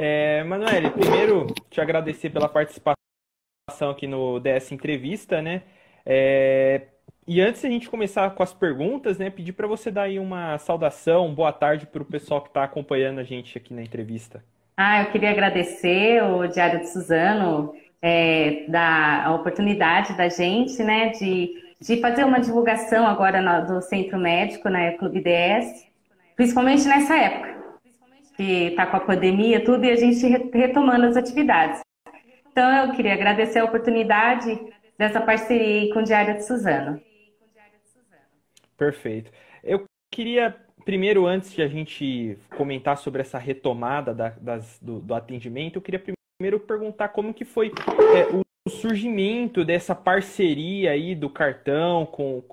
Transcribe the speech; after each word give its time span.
É, 0.00 0.44
Manoel, 0.44 0.92
primeiro 0.92 1.48
te 1.68 1.80
agradecer 1.80 2.30
pela 2.30 2.48
participação 2.48 2.94
aqui 3.90 4.06
no 4.06 4.38
DS 4.38 4.70
Entrevista, 4.70 5.42
né? 5.42 5.62
É, 6.06 6.82
e 7.26 7.40
antes 7.40 7.64
a 7.64 7.68
gente 7.68 7.90
começar 7.90 8.30
com 8.30 8.40
as 8.40 8.54
perguntas, 8.54 9.18
né, 9.18 9.28
pedir 9.28 9.52
para 9.52 9.66
você 9.66 9.90
dar 9.90 10.02
aí 10.02 10.20
uma 10.20 10.56
saudação, 10.58 11.34
boa 11.34 11.52
tarde 11.52 11.84
para 11.84 12.00
o 12.00 12.04
pessoal 12.04 12.40
que 12.40 12.48
está 12.48 12.62
acompanhando 12.62 13.18
a 13.18 13.24
gente 13.24 13.58
aqui 13.58 13.74
na 13.74 13.82
entrevista. 13.82 14.42
Ah, 14.76 15.02
eu 15.02 15.10
queria 15.10 15.30
agradecer 15.30 16.22
o 16.22 16.46
Diário 16.46 16.78
de 16.78 16.88
Suzano 16.90 17.74
é, 18.00 18.66
da 18.68 19.24
a 19.24 19.34
oportunidade 19.34 20.16
da 20.16 20.28
gente, 20.28 20.80
né, 20.84 21.08
de, 21.08 21.54
de 21.80 22.00
fazer 22.00 22.22
uma 22.22 22.38
divulgação 22.38 23.04
agora 23.04 23.42
no, 23.42 23.66
do 23.66 23.82
Centro 23.82 24.16
Médico, 24.16 24.68
né, 24.68 24.92
Clube 24.92 25.20
DS, 25.20 25.88
principalmente 26.36 26.86
nessa 26.86 27.18
época, 27.18 27.57
que 28.38 28.68
está 28.68 28.86
com 28.86 28.96
a 28.96 29.00
pandemia 29.00 29.64
tudo 29.64 29.84
e 29.84 29.90
a 29.90 29.96
gente 29.96 30.24
retomando 30.54 31.06
as 31.06 31.16
atividades. 31.16 31.80
Então, 32.52 32.86
eu 32.86 32.94
queria 32.94 33.12
agradecer 33.12 33.58
a 33.58 33.64
oportunidade 33.64 34.56
dessa 34.96 35.20
parceria 35.20 35.92
com 35.92 35.98
o 35.98 36.04
Diário 36.04 36.34
de 36.34 36.44
Suzano. 36.44 37.02
Perfeito. 38.76 39.32
Eu 39.62 39.84
queria, 40.14 40.56
primeiro, 40.84 41.26
antes 41.26 41.52
de 41.52 41.62
a 41.62 41.66
gente 41.66 42.38
comentar 42.56 42.96
sobre 42.96 43.22
essa 43.22 43.38
retomada 43.38 44.14
da, 44.14 44.28
das, 44.28 44.78
do, 44.80 45.00
do, 45.00 45.14
atendimento, 45.14 45.76
eu 45.76 45.82
queria 45.82 46.00
primeiro 46.38 46.60
perguntar 46.60 47.08
como 47.08 47.34
que 47.34 47.44
foi 47.44 47.72
é, 48.14 48.36
o 48.36 48.70
surgimento 48.70 49.64
dessa 49.64 49.96
parceria 49.96 50.92
aí 50.92 51.16
do 51.16 51.28
cartão 51.28 52.06
com 52.06 52.44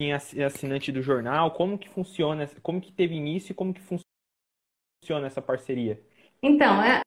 quem 0.00 0.12
é 0.12 0.44
assinante 0.44 0.92
do 0.92 1.02
jornal, 1.02 1.50
como 1.50 1.78
que 1.78 1.88
funciona, 1.88 2.48
como 2.62 2.80
que 2.80 2.92
teve 2.92 3.16
início 3.16 3.50
e 3.50 3.54
como 3.54 3.74
que 3.74 3.80
funciona 5.04 5.26
essa 5.26 5.42
parceria? 5.42 6.00
Então, 6.42 6.82
é, 6.82 7.02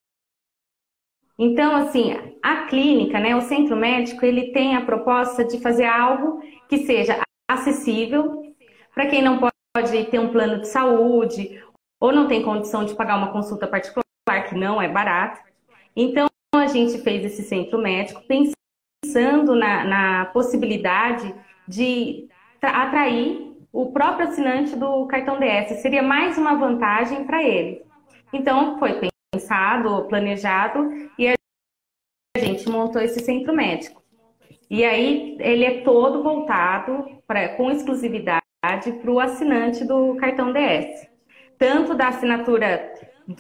então, 1.38 1.76
assim, 1.76 2.14
a 2.44 2.68
clínica, 2.68 3.20
né, 3.20 3.36
o 3.36 3.42
centro 3.42 3.76
médico, 3.76 4.24
ele 4.24 4.52
tem 4.52 4.76
a 4.76 4.86
proposta 4.86 5.44
de 5.44 5.60
fazer 5.60 5.86
algo 5.86 6.42
que 6.70 6.86
seja 6.86 7.20
acessível 7.50 8.44
para 8.94 9.08
quem 9.08 9.22
não 9.22 9.40
pode 9.40 10.06
ter 10.06 10.20
um 10.20 10.30
plano 10.30 10.62
de 10.62 10.68
saúde 10.68 11.64
ou 12.00 12.12
não 12.12 12.28
tem 12.28 12.44
condição 12.44 12.86
de 12.86 12.96
pagar 12.96 13.18
uma 13.18 13.32
consulta 13.32 13.68
particular, 13.68 14.04
que 14.48 14.56
não 14.56 14.82
é 14.82 14.88
barato. 14.88 15.40
Então, 15.96 16.28
a 16.56 16.68
gente 16.68 17.00
fez 17.00 17.26
esse 17.26 17.44
centro 17.44 17.80
médico 17.80 18.22
pensando 18.28 19.56
na, 19.56 19.84
na 19.84 20.26
possibilidade 20.28 21.34
de 21.68 22.28
atrair 22.62 23.56
o 23.72 23.92
próprio 23.92 24.28
assinante 24.28 24.76
do 24.76 25.06
cartão 25.06 25.40
DS. 25.40 25.82
Seria 25.82 26.02
mais 26.02 26.38
uma 26.38 26.56
vantagem 26.56 27.26
para 27.26 27.44
ele. 27.44 27.87
Então, 28.34 28.78
foi 28.80 29.00
pensado, 29.32 30.06
planejado 30.08 30.90
e 31.18 31.30
a 31.30 32.40
gente 32.40 32.70
montou 32.70 33.02
esse 33.02 33.20
centro 33.20 33.54
médico. 33.54 34.02
E 34.70 34.84
aí 34.84 35.38
ele 35.40 35.64
é 35.64 35.82
todo 35.82 36.22
voltado 36.22 37.22
pra, 37.26 37.50
com 37.50 37.72
exclusividade 37.72 38.44
para 39.02 39.12
o 39.12 39.20
assinante 39.20 39.86
do 39.86 40.16
cartão 40.16 40.52
DS. 40.52 41.08
Tanto 41.58 41.94
da 41.94 42.10
assinatura 42.10 42.94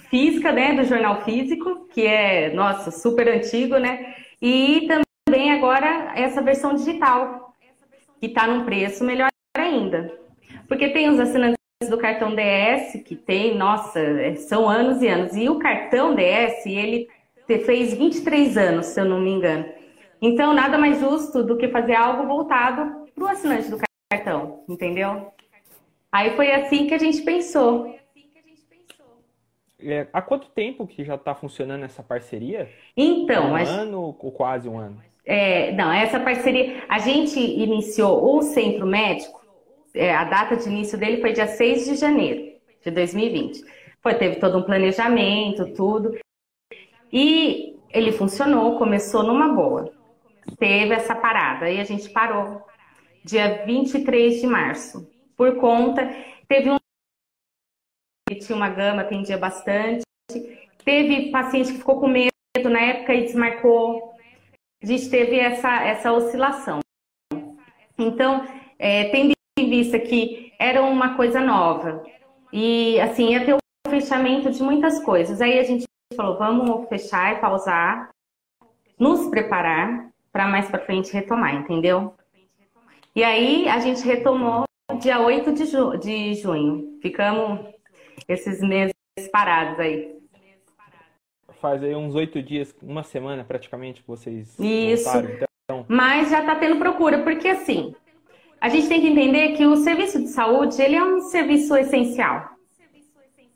física, 0.09 0.51
né, 0.51 0.73
do 0.73 0.83
jornal 0.83 1.21
físico, 1.21 1.87
que 1.87 2.05
é, 2.05 2.53
nossa, 2.53 2.91
super 2.91 3.27
antigo, 3.27 3.77
né? 3.77 4.15
E 4.41 4.87
também 5.27 5.51
agora 5.51 6.13
essa 6.15 6.41
versão 6.41 6.73
digital, 6.73 7.53
que 8.19 8.27
está 8.27 8.47
num 8.47 8.65
preço 8.65 9.03
melhor 9.03 9.29
ainda. 9.55 10.17
Porque 10.67 10.89
tem 10.89 11.09
os 11.09 11.19
assinantes 11.19 11.56
do 11.85 11.97
cartão 11.97 12.33
DS, 12.33 13.03
que 13.03 13.15
tem, 13.15 13.55
nossa, 13.55 13.99
são 14.37 14.67
anos 14.67 15.01
e 15.03 15.07
anos. 15.07 15.35
E 15.35 15.47
o 15.47 15.59
cartão 15.59 16.15
DS, 16.15 16.65
ele 16.65 17.07
fez 17.45 17.93
23 17.93 18.57
anos, 18.57 18.87
se 18.87 18.99
eu 18.99 19.05
não 19.05 19.21
me 19.21 19.29
engano. 19.29 19.65
Então, 20.19 20.53
nada 20.53 20.77
mais 20.77 20.99
justo 20.99 21.43
do 21.43 21.55
que 21.55 21.67
fazer 21.67 21.93
algo 21.93 22.25
voltado 22.25 23.05
para 23.13 23.23
o 23.23 23.27
assinante 23.27 23.69
do 23.69 23.77
cartão, 24.11 24.63
entendeu? 24.67 25.31
Aí 26.11 26.35
foi 26.35 26.51
assim 26.51 26.87
que 26.87 26.95
a 26.95 26.97
gente 26.97 27.21
pensou. 27.21 27.95
É, 29.79 30.07
há 30.11 30.21
quanto 30.23 30.49
tempo 30.49 30.87
que 30.87 31.03
já 31.03 31.13
está 31.13 31.35
funcionando 31.35 31.85
essa 31.85 32.01
parceria? 32.01 32.67
Então, 32.95 33.51
um 33.51 33.55
ano 33.55 34.01
ou 34.01 34.31
quase 34.31 34.67
um 34.67 34.79
ano? 34.79 34.99
É, 35.23 35.71
não, 35.73 35.91
essa 35.91 36.19
parceria, 36.19 36.83
a 36.89 36.97
gente 36.97 37.39
iniciou 37.39 38.35
o 38.35 38.41
centro 38.41 38.87
médico, 38.87 39.45
é, 39.97 40.15
a 40.15 40.23
data 40.23 40.55
de 40.55 40.67
início 40.69 40.97
dele 40.97 41.21
foi 41.21 41.33
dia 41.33 41.47
6 41.47 41.85
de 41.85 41.95
janeiro 41.95 42.53
de 42.83 42.91
2020. 42.91 43.63
Foi, 44.01 44.15
teve 44.15 44.37
todo 44.37 44.57
um 44.57 44.63
planejamento, 44.63 45.73
tudo. 45.73 46.17
E 47.11 47.75
ele 47.89 48.11
funcionou, 48.11 48.77
começou 48.77 49.23
numa 49.23 49.49
boa 49.49 49.97
teve 50.55 50.93
essa 50.93 51.15
parada. 51.15 51.65
Aí 51.65 51.79
a 51.79 51.83
gente 51.83 52.09
parou 52.09 52.65
dia 53.23 53.65
23 53.65 54.39
de 54.39 54.47
março. 54.47 55.09
Por 55.35 55.57
conta, 55.57 56.07
teve 56.47 56.69
um 56.69 56.77
tinha 58.39 58.55
uma 58.55 58.69
gama, 58.69 59.01
atendia 59.01 59.37
bastante. 59.37 60.03
Teve 60.83 61.31
paciente 61.31 61.71
que 61.71 61.79
ficou 61.79 61.99
com 61.99 62.07
medo 62.07 62.31
na 62.69 62.79
época 62.79 63.13
e 63.13 63.23
desmarcou. 63.23 64.13
A 64.81 64.85
gente 64.85 65.09
teve 65.09 65.39
essa, 65.39 65.83
essa 65.83 66.11
oscilação. 66.11 66.79
Então, 67.97 68.45
é, 68.77 69.05
tendo 69.09 69.36
em 69.67 69.69
vista 69.69 69.99
que 69.99 70.53
era 70.57 70.81
uma 70.81 71.15
coisa 71.15 71.41
nova 71.41 72.03
e 72.51 72.99
assim 73.01 73.31
ia 73.31 73.45
ter 73.45 73.53
o 73.53 73.89
fechamento 73.89 74.49
de 74.49 74.63
muitas 74.63 74.99
coisas. 75.03 75.41
Aí 75.41 75.59
a 75.59 75.63
gente 75.63 75.85
falou, 76.15 76.37
vamos 76.37 76.87
fechar 76.87 77.35
e 77.35 77.39
pausar, 77.39 78.09
nos 78.97 79.27
preparar 79.29 80.09
para 80.31 80.47
mais 80.47 80.69
para 80.69 80.85
frente 80.85 81.13
retomar, 81.13 81.53
entendeu? 81.55 82.15
E 83.15 83.23
aí 83.23 83.67
a 83.67 83.79
gente 83.79 84.05
retomou 84.05 84.63
dia 84.99 85.19
8 85.19 85.53
de, 85.53 85.65
ju 85.65 85.97
de 85.97 86.35
junho. 86.35 86.97
Ficamos 87.01 87.59
esses 88.27 88.61
meses 88.61 88.93
parados 89.31 89.79
aí. 89.79 90.15
Faz 91.59 91.83
aí 91.83 91.95
uns 91.95 92.13
oito 92.13 92.41
dias, 92.41 92.75
uma 92.83 93.01
semana 93.01 93.43
praticamente 93.43 94.01
que 94.01 94.07
vocês 94.07 94.57
Isso. 94.59 95.09
Então. 95.17 95.85
Mas 95.87 96.29
já 96.29 96.41
está 96.41 96.55
tendo 96.55 96.77
procura, 96.77 97.23
porque 97.23 97.47
assim, 97.47 97.95
a 98.59 98.69
gente 98.69 98.87
tem 98.87 99.01
que 99.01 99.07
entender 99.07 99.53
que 99.55 99.65
o 99.65 99.75
serviço 99.75 100.19
de 100.19 100.29
saúde 100.29 100.81
ele 100.81 100.95
é 100.95 101.03
um 101.03 101.21
serviço 101.21 101.75
essencial. 101.75 102.49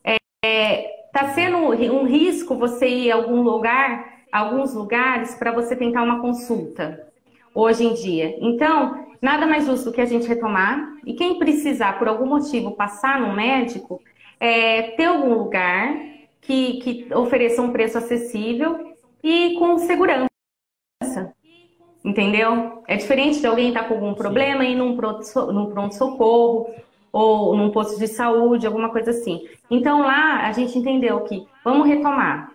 É, 0.03 0.17
é, 0.45 0.89
tá 1.11 1.29
sendo 1.29 1.57
um 1.57 2.05
risco 2.05 2.55
você 2.55 2.87
ir 2.87 3.11
a 3.11 3.15
algum 3.15 3.41
lugar 3.41 4.11
alguns 4.31 4.73
lugares 4.73 5.35
para 5.35 5.51
você 5.51 5.75
tentar 5.75 6.03
uma 6.03 6.21
consulta 6.21 7.05
hoje 7.53 7.85
em 7.85 7.93
dia. 7.93 8.35
Então, 8.39 9.05
nada 9.21 9.45
mais 9.45 9.65
justo 9.65 9.91
que 9.91 9.99
a 9.99 10.05
gente 10.05 10.27
retomar 10.27 10.95
e 11.05 11.13
quem 11.13 11.37
precisar, 11.37 11.99
por 11.99 12.07
algum 12.07 12.25
motivo, 12.25 12.71
passar 12.71 13.19
no 13.19 13.35
médico, 13.35 14.01
é, 14.39 14.83
ter 14.91 15.05
algum 15.05 15.33
lugar 15.33 15.95
que, 16.39 16.73
que 16.79 17.13
ofereça 17.13 17.61
um 17.61 17.71
preço 17.71 17.97
acessível 17.97 18.95
e 19.21 19.55
com 19.59 19.77
segurança. 19.77 20.30
Entendeu? 22.03 22.83
É 22.87 22.95
diferente 22.97 23.39
de 23.39 23.47
alguém 23.47 23.69
estar 23.69 23.83
tá 23.83 23.87
com 23.87 23.95
algum 23.95 24.13
problema 24.13 24.65
e 24.65 24.71
ir 24.71 24.75
num 24.75 24.95
pronto-socorro 24.95 26.69
ou 27.11 27.55
num 27.55 27.69
posto 27.69 27.99
de 27.99 28.07
saúde, 28.07 28.65
alguma 28.65 28.89
coisa 28.89 29.11
assim. 29.11 29.47
Então 29.69 30.01
lá 30.01 30.47
a 30.47 30.51
gente 30.51 30.77
entendeu 30.77 31.19
que 31.21 31.45
vamos 31.63 31.87
retomar 31.87 32.51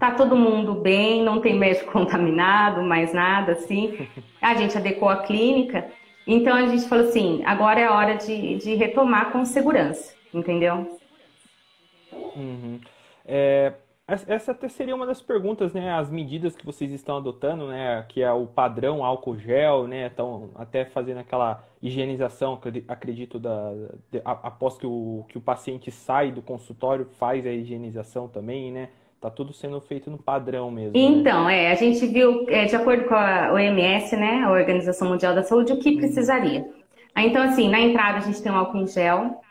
tá 0.00 0.10
todo 0.10 0.34
mundo 0.34 0.74
bem, 0.74 1.22
não 1.22 1.40
tem 1.40 1.54
médico 1.54 1.92
contaminado, 1.92 2.82
mais 2.82 3.12
nada 3.12 3.52
assim. 3.52 4.08
A 4.40 4.54
gente 4.54 4.76
adequou 4.76 5.10
a 5.10 5.18
clínica. 5.18 5.92
Então 6.26 6.56
a 6.56 6.66
gente 6.66 6.88
falou 6.88 7.06
assim, 7.06 7.42
agora 7.44 7.80
é 7.80 7.84
a 7.84 7.94
hora 7.94 8.14
de, 8.14 8.56
de 8.56 8.74
retomar 8.74 9.32
com 9.32 9.44
segurança, 9.44 10.14
entendeu? 10.32 10.98
Uhum. 12.12 12.80
É, 13.26 13.72
essa 14.26 14.52
até 14.52 14.68
seria 14.68 14.94
uma 14.94 15.06
das 15.06 15.20
perguntas, 15.20 15.72
né? 15.72 15.92
As 15.92 16.10
medidas 16.10 16.56
que 16.56 16.64
vocês 16.64 16.90
estão 16.92 17.18
adotando, 17.18 17.68
né? 17.68 18.04
Que 18.08 18.22
é 18.22 18.32
o 18.32 18.46
padrão 18.46 19.04
álcool 19.04 19.38
gel, 19.38 19.86
né? 19.86 20.06
Estão 20.06 20.50
até 20.54 20.84
fazendo 20.84 21.18
aquela 21.18 21.64
higienização, 21.82 22.58
acredito, 22.88 23.38
da, 23.38 23.72
de, 24.10 24.20
após 24.24 24.76
que 24.76 24.86
o, 24.86 25.24
que 25.28 25.38
o 25.38 25.40
paciente 25.40 25.90
sai 25.90 26.32
do 26.32 26.42
consultório, 26.42 27.06
faz 27.18 27.46
a 27.46 27.50
higienização 27.50 28.28
também, 28.28 28.72
né? 28.72 28.88
Tá 29.20 29.30
tudo 29.30 29.52
sendo 29.52 29.80
feito 29.80 30.10
no 30.10 30.16
padrão 30.16 30.70
mesmo. 30.70 30.92
Né? 30.92 31.00
Então, 31.00 31.44
né? 31.44 31.64
é, 31.64 31.72
a 31.72 31.74
gente 31.74 32.06
viu, 32.06 32.46
é, 32.48 32.64
de 32.64 32.74
acordo 32.74 33.04
com 33.04 33.14
a 33.14 33.52
OMS, 33.52 34.16
né, 34.16 34.42
a 34.42 34.50
Organização 34.50 35.10
Mundial 35.10 35.34
da 35.34 35.42
Saúde, 35.42 35.74
o 35.74 35.78
que 35.78 35.96
precisaria. 35.96 36.66
Então, 37.14 37.42
assim, 37.42 37.68
na 37.68 37.78
entrada 37.80 38.18
a 38.18 38.20
gente 38.20 38.42
tem 38.42 38.50
um 38.50 38.56
álcool 38.56 38.78
em 38.78 38.86
gel 38.86 39.42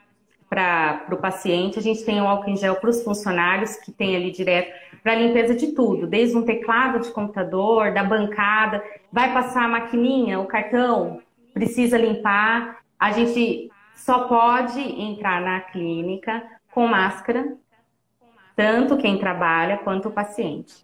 para 0.49 1.05
o 1.11 1.17
paciente, 1.17 1.77
a 1.77 1.81
gente 1.81 2.03
tem 2.03 2.19
um 2.19 2.27
álcool 2.27 2.49
em 2.49 2.57
gel 2.57 2.75
para 2.75 2.89
os 2.89 3.03
funcionários, 3.03 3.75
que 3.75 3.91
tem 3.91 4.15
ali 4.15 4.31
direto 4.31 4.73
para 5.03 5.15
limpeza 5.15 5.55
de 5.55 5.67
tudo, 5.67 6.07
desde 6.07 6.35
um 6.35 6.43
teclado 6.43 6.99
de 6.99 7.11
computador, 7.11 7.93
da 7.93 8.03
bancada, 8.03 8.83
vai 9.11 9.31
passar 9.31 9.65
a 9.65 9.67
maquininha, 9.67 10.39
o 10.39 10.45
cartão, 10.45 11.21
precisa 11.53 11.97
limpar. 11.97 12.79
A 12.99 13.11
gente 13.11 13.69
só 13.95 14.27
pode 14.27 14.79
entrar 14.79 15.39
na 15.39 15.61
clínica 15.61 16.43
com 16.71 16.87
máscara 16.87 17.55
tanto 18.55 18.97
quem 18.97 19.17
trabalha 19.17 19.77
quanto 19.77 20.09
o 20.09 20.11
paciente. 20.11 20.83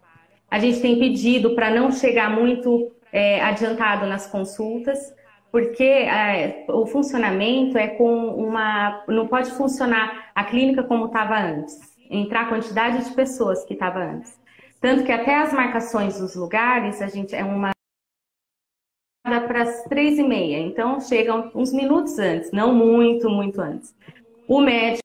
A 0.50 0.58
gente 0.58 0.80
tem 0.80 0.98
pedido 0.98 1.54
para 1.54 1.70
não 1.70 1.92
chegar 1.92 2.30
muito 2.30 2.90
é, 3.12 3.42
adiantado 3.42 4.06
nas 4.06 4.26
consultas, 4.26 5.14
porque 5.50 5.84
é, 5.84 6.64
o 6.68 6.86
funcionamento 6.86 7.78
é 7.78 7.88
com 7.88 8.28
uma. 8.28 9.04
Não 9.08 9.26
pode 9.26 9.50
funcionar 9.52 10.30
a 10.34 10.44
clínica 10.44 10.82
como 10.82 11.06
estava 11.06 11.38
antes, 11.38 11.78
entrar 12.10 12.42
a 12.42 12.48
quantidade 12.48 13.04
de 13.04 13.14
pessoas 13.14 13.64
que 13.64 13.74
estava 13.74 14.00
antes. 14.00 14.38
Tanto 14.80 15.04
que 15.04 15.12
até 15.12 15.36
as 15.36 15.52
marcações 15.52 16.18
dos 16.18 16.36
lugares, 16.36 17.00
a 17.00 17.08
gente 17.08 17.34
é 17.34 17.42
uma 17.42 17.70
para 19.22 19.62
as 19.62 19.82
três 19.84 20.18
e 20.18 20.22
meia, 20.22 20.58
então 20.58 21.00
chegam 21.00 21.50
uns 21.52 21.72
minutos 21.72 22.16
antes, 22.18 22.52
não 22.52 22.72
muito, 22.72 23.28
muito 23.28 23.60
antes. 23.60 23.92
O 24.46 24.60
médico 24.60 25.02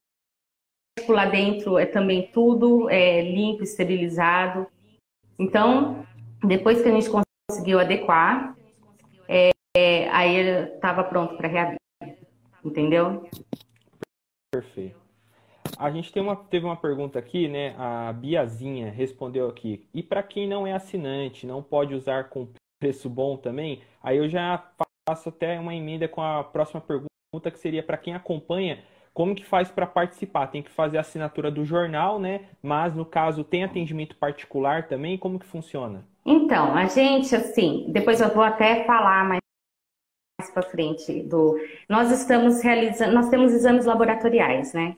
lá 1.08 1.26
dentro 1.26 1.80
é 1.80 1.88
também 1.88 2.30
tudo 2.32 2.88
é, 2.90 3.22
limpo, 3.22 3.64
esterilizado. 3.64 4.68
Então, 5.40 6.06
depois 6.44 6.82
que 6.82 6.90
a 6.90 6.92
gente 6.92 7.10
conseguiu 7.50 7.80
adequar, 7.80 8.56
é, 9.76 10.10
aí 10.10 10.38
estava 10.76 11.04
pronto 11.04 11.36
para 11.38 11.48
reabrir. 11.48 11.78
Entendeu? 12.64 13.28
Perfeito. 14.54 15.00
A 15.78 15.90
gente 15.90 16.12
tem 16.12 16.22
uma, 16.22 16.36
teve 16.36 16.66
uma 16.66 16.76
pergunta 16.76 17.18
aqui, 17.18 17.48
né? 17.48 17.76
A 17.78 18.14
Biazinha 18.14 18.92
respondeu 18.92 19.48
aqui. 19.48 19.88
E 19.94 20.04
para 20.04 20.22
quem 20.22 20.48
não 20.48 20.68
é 20.68 20.74
assinante, 20.74 21.48
não 21.48 21.64
pode 21.64 21.96
usar 21.96 22.30
com 22.30 22.48
preço 22.80 23.10
bom 23.10 23.38
também? 23.38 23.82
Aí 24.04 24.18
eu 24.18 24.28
já 24.28 24.72
faço 25.08 25.30
até 25.30 25.60
uma 25.60 25.74
emenda 25.74 26.08
com 26.08 26.22
a 26.22 26.44
próxima 26.44 26.82
pergunta, 26.82 27.10
que 27.52 27.60
seria 27.60 27.82
para 27.82 27.98
quem 27.98 28.14
acompanha 28.14 28.84
como 29.14 29.36
que 29.36 29.46
faz 29.46 29.70
para 29.70 29.86
participar? 29.86 30.48
Tem 30.48 30.62
que 30.62 30.72
fazer 30.72 30.98
a 30.98 31.02
assinatura 31.02 31.52
do 31.52 31.66
jornal, 31.66 32.20
né? 32.20 32.42
Mas 32.62 32.96
no 32.96 33.06
caso 33.06 33.44
tem 33.44 33.64
atendimento 33.64 34.16
particular 34.16 34.88
também, 34.88 35.18
como 35.18 35.40
que 35.40 35.46
funciona? 35.46 36.06
Então, 36.26 36.76
a 36.76 36.86
gente 36.86 37.36
assim, 37.36 37.88
depois 37.90 38.22
eu 38.22 38.30
vou 38.34 38.44
até 38.44 38.84
falar 38.86 39.26
mais 39.26 39.41
para 40.52 40.64
frente 40.64 41.24
do 41.24 41.58
nós 41.88 42.12
estamos 42.12 42.62
realizando, 42.62 43.14
nós 43.14 43.30
temos 43.30 43.54
exames 43.54 43.86
laboratoriais, 43.86 44.74
né? 44.74 44.96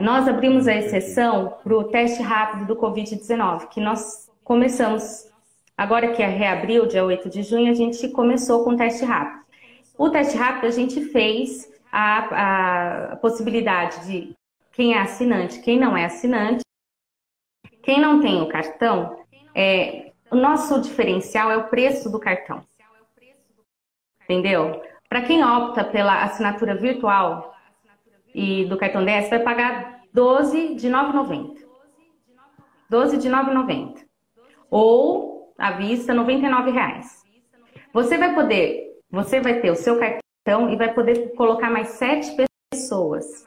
Nós 0.00 0.26
abrimos 0.26 0.66
a 0.66 0.74
exceção 0.74 1.56
para 1.62 1.76
o 1.76 1.84
teste 1.84 2.20
rápido 2.20 2.66
do 2.66 2.76
COVID-19, 2.76 3.68
que 3.68 3.80
nós 3.80 4.28
começamos 4.42 5.30
agora 5.76 6.12
que 6.12 6.22
é 6.22 6.26
reabriu, 6.26 6.86
dia 6.86 7.04
8 7.04 7.28
de 7.28 7.42
junho, 7.42 7.70
a 7.70 7.74
gente 7.74 8.08
começou 8.08 8.64
com 8.64 8.70
o 8.70 8.76
teste 8.76 9.04
rápido. 9.04 9.44
O 9.96 10.10
teste 10.10 10.36
rápido 10.36 10.66
a 10.66 10.70
gente 10.70 11.00
fez 11.06 11.72
a, 11.92 13.12
a 13.12 13.16
possibilidade 13.16 14.04
de 14.06 14.34
quem 14.72 14.94
é 14.94 14.98
assinante, 14.98 15.60
quem 15.60 15.78
não 15.78 15.96
é 15.96 16.04
assinante, 16.04 16.64
quem 17.82 18.00
não 18.00 18.20
tem 18.20 18.42
o 18.42 18.48
cartão, 18.48 19.16
é, 19.54 20.10
o 20.30 20.36
nosso 20.36 20.80
diferencial 20.80 21.50
é 21.50 21.56
o 21.56 21.68
preço 21.68 22.10
do 22.10 22.18
cartão. 22.18 22.64
Entendeu? 24.24 24.82
Para 25.08 25.22
quem 25.22 25.44
opta 25.44 25.84
pela 25.84 26.24
assinatura 26.24 26.74
virtual 26.74 27.54
e 28.34 28.64
do 28.64 28.76
cartão 28.76 29.04
10, 29.04 29.30
vai 29.30 29.38
pagar 29.40 30.00
12 30.12 30.74
de 30.74 30.88
9,90. 30.88 31.62
12 32.88 33.18
de 33.18 33.28
9,90. 33.28 34.04
Ou 34.70 35.52
à 35.58 35.72
vista, 35.72 36.12
99 36.12 36.70
reais. 36.70 37.22
Você 37.92 38.18
vai 38.18 38.34
poder, 38.34 39.00
você 39.10 39.40
vai 39.40 39.60
ter 39.60 39.70
o 39.70 39.76
seu 39.76 39.98
cartão 39.98 40.70
e 40.70 40.76
vai 40.76 40.92
poder 40.92 41.34
colocar 41.34 41.70
mais 41.70 41.88
sete 41.88 42.34
pessoas. 42.72 43.44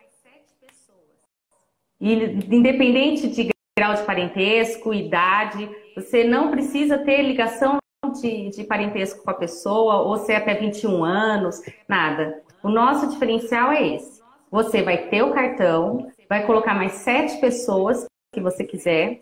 E 2.00 2.14
independente 2.14 3.28
de 3.28 3.50
grau 3.78 3.94
de 3.94 4.04
parentesco, 4.04 4.94
idade, 4.94 5.70
você 5.96 6.24
não 6.24 6.50
precisa 6.50 6.98
ter 7.00 7.22
ligação 7.24 7.78
de, 8.06 8.50
de 8.50 8.64
parentesco 8.64 9.24
com 9.24 9.32
a 9.32 9.34
pessoa, 9.34 10.02
ou 10.02 10.18
ser 10.18 10.36
até 10.36 10.54
21 10.54 11.04
anos, 11.04 11.62
nada. 11.88 12.44
O 12.64 12.70
nosso 12.70 13.08
diferencial 13.08 13.72
é 13.72 13.96
esse. 13.96 14.22
Você 14.52 14.82
vai 14.82 15.10
ter 15.10 15.24
o 15.24 15.34
cartão, 15.34 16.12
vai 16.30 16.46
colocar 16.46 16.74
mais 16.74 16.94
sete 16.94 17.40
pessoas 17.40 18.06
que 18.32 18.40
você 18.40 18.64
quiser. 18.64 19.22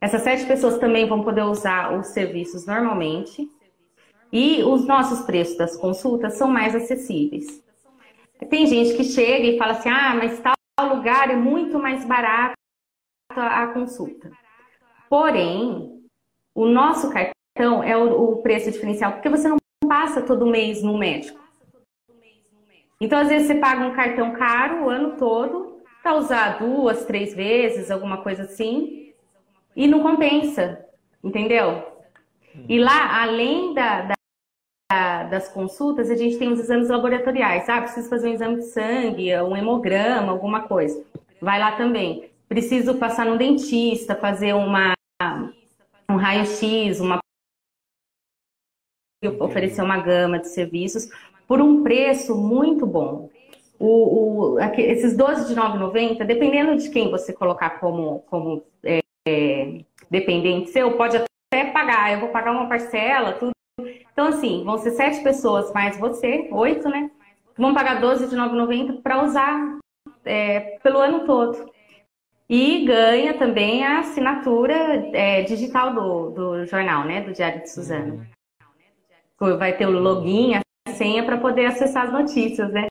Essas 0.00 0.22
sete 0.22 0.46
pessoas 0.46 0.78
também 0.78 1.08
vão 1.08 1.22
poder 1.22 1.42
usar 1.42 1.98
os 1.98 2.08
serviços 2.08 2.66
normalmente. 2.66 3.48
E 4.32 4.62
os 4.62 4.86
nossos 4.86 5.22
preços 5.22 5.56
das 5.56 5.76
consultas 5.76 6.34
são 6.34 6.48
mais 6.48 6.74
acessíveis. 6.74 7.62
Tem 8.48 8.66
gente 8.66 8.96
que 8.96 9.04
chega 9.04 9.46
e 9.46 9.58
fala 9.58 9.72
assim: 9.72 9.88
ah, 9.88 10.14
mas 10.14 10.40
tal 10.40 10.96
lugar 10.96 11.30
é 11.30 11.36
muito 11.36 11.78
mais 11.78 12.04
barato 12.04 12.54
a 13.30 13.66
consulta. 13.68 14.30
Porém, 15.08 16.02
o 16.54 16.66
nosso 16.66 17.10
cartão 17.10 17.32
é 17.56 17.96
o, 17.96 18.32
o 18.32 18.42
preço 18.42 18.70
diferencial, 18.70 19.12
porque 19.12 19.28
você 19.28 19.48
não 19.48 19.58
passa 19.88 20.22
todo 20.22 20.46
mês 20.46 20.82
no 20.82 20.96
médico. 20.96 21.40
Então, 23.00 23.18
às 23.18 23.28
vezes, 23.28 23.48
você 23.48 23.56
paga 23.56 23.84
um 23.84 23.94
cartão 23.94 24.32
caro 24.32 24.84
o 24.84 24.88
ano 24.88 25.16
todo, 25.16 25.82
para 26.02 26.14
usar 26.14 26.58
duas, 26.58 27.04
três 27.04 27.34
vezes, 27.34 27.90
alguma 27.90 28.18
coisa 28.18 28.42
assim, 28.42 29.12
e 29.74 29.86
não 29.86 30.02
compensa, 30.02 30.84
entendeu? 31.22 31.84
E 32.68 32.78
lá, 32.78 33.22
além 33.22 33.74
da, 33.74 34.02
da 34.02 34.14
das 35.30 35.48
consultas, 35.48 36.10
a 36.10 36.14
gente 36.14 36.36
tem 36.36 36.52
os 36.52 36.60
exames 36.60 36.90
laboratoriais. 36.90 37.66
Ah, 37.66 37.80
preciso 37.80 38.10
fazer 38.10 38.28
um 38.28 38.34
exame 38.34 38.56
de 38.56 38.66
sangue, 38.66 39.34
um 39.40 39.56
hemograma, 39.56 40.30
alguma 40.30 40.68
coisa. 40.68 41.02
Vai 41.40 41.58
lá 41.58 41.72
também. 41.72 42.30
Preciso 42.46 42.96
passar 42.96 43.24
no 43.24 43.38
dentista, 43.38 44.14
fazer 44.14 44.52
uma, 44.52 44.92
um 46.10 46.16
raio-x, 46.16 47.00
uma 47.00 47.18
oferecer 49.40 49.82
uma 49.82 49.98
gama 49.98 50.38
de 50.38 50.48
serviços 50.48 51.08
por 51.46 51.60
um 51.60 51.82
preço 51.82 52.34
muito 52.34 52.86
bom. 52.86 53.30
O, 53.78 54.54
o, 54.54 54.60
esses 54.60 55.16
12 55.16 55.52
de 55.52 55.60
9,90, 55.60 56.24
dependendo 56.24 56.76
de 56.76 56.88
quem 56.90 57.10
você 57.10 57.32
colocar 57.32 57.80
como, 57.80 58.20
como 58.30 58.62
é, 58.84 59.00
é, 59.26 59.80
dependente 60.10 60.70
seu, 60.70 60.96
pode 60.96 61.16
até 61.16 61.64
pagar. 61.72 62.12
Eu 62.12 62.20
vou 62.20 62.28
pagar 62.28 62.52
uma 62.52 62.68
parcela, 62.68 63.32
tudo 63.32 63.52
então, 64.12 64.26
assim, 64.26 64.62
vão 64.64 64.78
ser 64.78 64.90
sete 64.92 65.22
pessoas 65.22 65.72
mais 65.72 65.98
você, 65.98 66.48
oito, 66.52 66.88
né? 66.88 67.10
Vão 67.56 67.74
pagar 67.74 68.00
12 68.00 68.28
de 68.28 68.36
9,90 68.36 69.02
para 69.02 69.24
usar 69.24 69.78
é, 70.24 70.78
pelo 70.82 70.98
ano 70.98 71.24
todo. 71.24 71.70
E 72.48 72.84
ganha 72.84 73.34
também 73.34 73.84
a 73.84 74.00
assinatura 74.00 74.74
é, 75.14 75.42
digital 75.42 75.94
do, 75.94 76.30
do 76.30 76.66
jornal, 76.66 77.04
né? 77.04 77.22
Do 77.22 77.32
Diário 77.32 77.62
de 77.62 77.70
Suzano. 77.70 78.26
Vai 79.58 79.76
ter 79.76 79.86
o 79.86 79.90
login, 79.90 80.54
a 80.54 80.92
senha 80.92 81.24
para 81.24 81.38
poder 81.38 81.66
acessar 81.66 82.06
as 82.06 82.12
notícias, 82.12 82.72
né? 82.72 82.86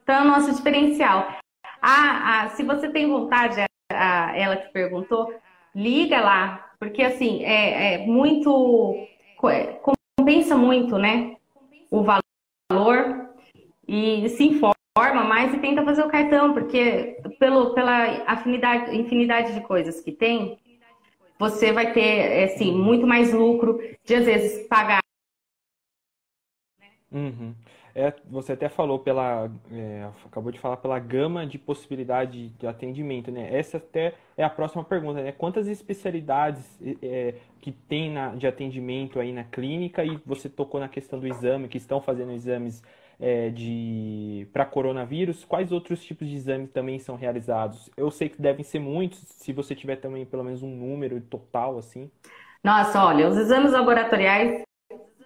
Então, 0.00 0.14
é 0.14 0.22
o 0.22 0.24
nosso 0.24 0.54
diferencial. 0.54 1.36
Ah, 1.82 2.42
ah, 2.44 2.48
se 2.50 2.62
você 2.62 2.88
tem 2.88 3.08
vontade, 3.08 3.56
ela 3.90 4.56
que 4.56 4.72
perguntou, 4.72 5.34
liga 5.74 6.20
lá, 6.20 6.70
porque 6.78 7.02
assim, 7.02 7.44
é, 7.44 7.94
é 7.94 8.06
muito 8.06 8.94
é, 9.46 9.80
compensa 10.18 10.56
muito, 10.56 10.98
né? 10.98 11.36
O 11.90 12.02
valor 12.02 13.28
e 13.86 14.28
se 14.30 14.44
informa 14.44 14.74
mais 15.24 15.52
e 15.54 15.58
tenta 15.58 15.84
fazer 15.84 16.02
o 16.02 16.08
cartão, 16.08 16.52
porque 16.52 17.20
pelo, 17.38 17.74
pela 17.74 18.24
afinidade, 18.26 18.96
infinidade 18.96 19.54
de 19.54 19.60
coisas 19.62 20.00
que 20.00 20.12
tem, 20.12 20.58
você 21.38 21.72
vai 21.72 21.92
ter, 21.92 22.44
assim, 22.44 22.72
muito 22.72 23.06
mais 23.06 23.32
lucro 23.32 23.78
de, 24.04 24.14
às 24.14 24.24
vezes, 24.24 24.66
pagar. 24.66 25.00
Uhum. 27.10 27.54
É, 27.94 28.12
você 28.26 28.52
até 28.52 28.68
falou 28.68 28.98
pela, 28.98 29.50
é, 29.72 30.08
acabou 30.24 30.52
de 30.52 30.58
falar 30.58 30.76
pela 30.76 30.98
gama 30.98 31.46
de 31.46 31.58
possibilidade 31.58 32.50
de 32.50 32.66
atendimento, 32.66 33.30
né? 33.30 33.48
Essa 33.52 33.78
até 33.78 34.14
é 34.36 34.44
a 34.44 34.50
próxima 34.50 34.84
pergunta, 34.84 35.22
né? 35.22 35.32
Quantas 35.32 35.66
especialidades 35.66 36.64
é, 37.02 37.34
que 37.60 37.72
tem 37.72 38.12
na, 38.12 38.34
de 38.34 38.46
atendimento 38.46 39.18
aí 39.18 39.32
na 39.32 39.42
clínica 39.42 40.04
e 40.04 40.16
você 40.24 40.48
tocou 40.48 40.78
na 40.78 40.88
questão 40.88 41.18
do 41.18 41.26
exame, 41.26 41.66
que 41.66 41.78
estão 41.78 42.00
fazendo 42.00 42.32
exames 42.32 42.82
é, 43.18 43.48
de 43.50 44.46
para 44.52 44.64
coronavírus, 44.64 45.44
quais 45.44 45.72
outros 45.72 46.04
tipos 46.04 46.28
de 46.28 46.36
exames 46.36 46.70
também 46.70 46.98
são 46.98 47.16
realizados? 47.16 47.90
Eu 47.96 48.10
sei 48.10 48.28
que 48.28 48.40
devem 48.40 48.62
ser 48.62 48.78
muitos, 48.78 49.18
se 49.18 49.52
você 49.52 49.74
tiver 49.74 49.96
também 49.96 50.24
pelo 50.24 50.44
menos 50.44 50.62
um 50.62 50.70
número 50.70 51.20
total 51.22 51.78
assim. 51.78 52.10
Nossa, 52.62 53.04
olha, 53.04 53.28
os 53.28 53.36
exames 53.36 53.72
laboratoriais 53.72 54.62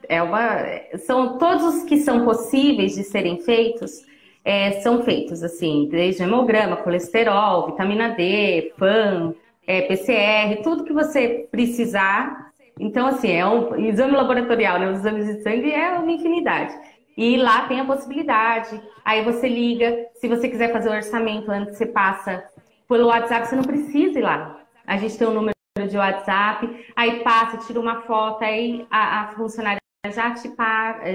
é 0.08 0.22
uma, 0.22 0.58
são 0.98 1.38
todos 1.38 1.62
os 1.64 1.82
que 1.84 1.98
são 1.98 2.24
possíveis 2.24 2.94
de 2.94 3.04
serem 3.04 3.40
feitos, 3.40 4.04
é, 4.44 4.80
são 4.80 5.02
feitos, 5.02 5.42
assim, 5.42 5.88
desde 5.90 6.22
hemograma, 6.22 6.76
colesterol, 6.76 7.66
vitamina 7.66 8.10
D, 8.10 8.72
FAM, 8.76 9.34
é, 9.66 9.82
PCR, 9.82 10.62
tudo 10.62 10.84
que 10.84 10.92
você 10.92 11.46
precisar. 11.50 12.50
Então, 12.78 13.06
assim, 13.06 13.30
é 13.30 13.46
um 13.46 13.76
exame 13.76 14.16
laboratorial, 14.16 14.78
né? 14.78 14.90
Os 14.90 14.98
exames 14.98 15.26
de 15.26 15.42
sangue 15.42 15.72
é 15.72 15.90
uma 15.90 16.10
infinidade. 16.10 16.74
E 17.16 17.36
lá 17.36 17.68
tem 17.68 17.78
a 17.78 17.84
possibilidade. 17.84 18.80
Aí 19.04 19.22
você 19.22 19.48
liga, 19.48 20.06
se 20.14 20.26
você 20.26 20.48
quiser 20.48 20.72
fazer 20.72 20.88
o 20.88 20.92
orçamento 20.92 21.50
antes, 21.50 21.76
você 21.76 21.86
passa 21.86 22.42
pelo 22.88 23.06
WhatsApp 23.06 23.46
você 23.46 23.56
não 23.56 23.64
precisa 23.64 24.18
ir 24.18 24.22
lá. 24.22 24.60
A 24.86 24.96
gente 24.96 25.16
tem 25.16 25.26
um 25.26 25.32
número 25.32 25.54
de 25.88 25.96
WhatsApp, 25.96 26.86
aí 26.94 27.20
passa, 27.20 27.56
tira 27.58 27.80
uma 27.80 28.02
foto, 28.02 28.44
aí 28.44 28.86
a, 28.90 29.22
a 29.22 29.28
funcionária 29.28 29.81
já 30.10 30.34
te, 30.34 30.52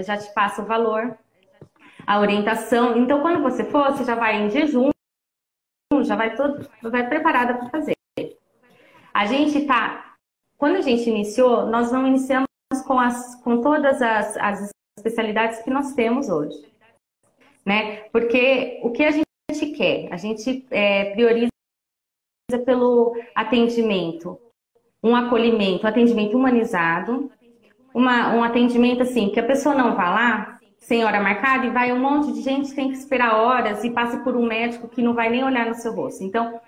já 0.03 0.17
te 0.17 0.33
passa 0.33 0.61
o 0.61 0.65
valor, 0.65 1.17
a 2.05 2.19
orientação. 2.19 2.97
Então, 2.97 3.21
quando 3.21 3.41
você 3.41 3.65
for, 3.65 3.91
você 3.91 4.05
já 4.05 4.15
vai 4.15 4.41
em 4.41 4.49
jejum, 4.49 4.91
já 6.03 6.15
vai 6.15 6.35
todo, 6.35 6.69
vai 6.81 7.07
preparada 7.07 7.55
para 7.55 7.69
fazer. 7.69 7.95
A 9.13 9.25
gente 9.25 9.65
tá, 9.65 10.15
quando 10.57 10.77
a 10.77 10.81
gente 10.81 11.09
iniciou, 11.09 11.65
nós 11.65 11.91
não 11.91 12.07
iniciamos 12.07 12.47
com, 12.85 12.99
as, 12.99 13.35
com 13.43 13.61
todas 13.61 14.01
as, 14.01 14.37
as 14.37 14.71
especialidades 14.97 15.61
que 15.63 15.69
nós 15.69 15.93
temos 15.93 16.29
hoje, 16.29 16.71
né? 17.65 18.03
Porque 18.11 18.79
o 18.83 18.91
que 18.91 19.03
a 19.03 19.11
gente 19.11 19.75
quer, 19.75 20.13
a 20.13 20.17
gente 20.17 20.65
é, 20.71 21.11
prioriza 21.11 21.49
pelo 22.65 23.19
atendimento, 23.35 24.39
um 25.03 25.15
acolhimento, 25.15 25.85
um 25.85 25.89
atendimento 25.89 26.37
humanizado, 26.37 27.31
uma, 27.97 28.31
um 28.35 28.43
atendimento 28.43 29.01
assim, 29.01 29.29
que 29.29 29.39
a 29.39 29.45
pessoa 29.45 29.73
não 29.73 29.95
vá 29.95 30.09
lá 30.11 30.59
sem 30.77 31.03
hora 31.03 31.19
marcada 31.19 31.65
e 31.65 31.71
vai 31.71 31.91
um 31.91 31.99
monte 31.99 32.31
de 32.31 32.41
gente 32.41 32.73
tem 32.73 32.89
que 32.89 32.97
esperar 32.97 33.35
horas 33.35 33.83
e 33.83 33.89
passa 33.89 34.19
por 34.19 34.37
um 34.37 34.45
médico 34.45 34.87
que 34.87 35.01
não 35.01 35.15
vai 35.15 35.29
nem 35.29 35.43
olhar 35.43 35.65
no 35.65 35.73
seu 35.73 35.91
rosto. 35.93 36.23
Então, 36.23 36.61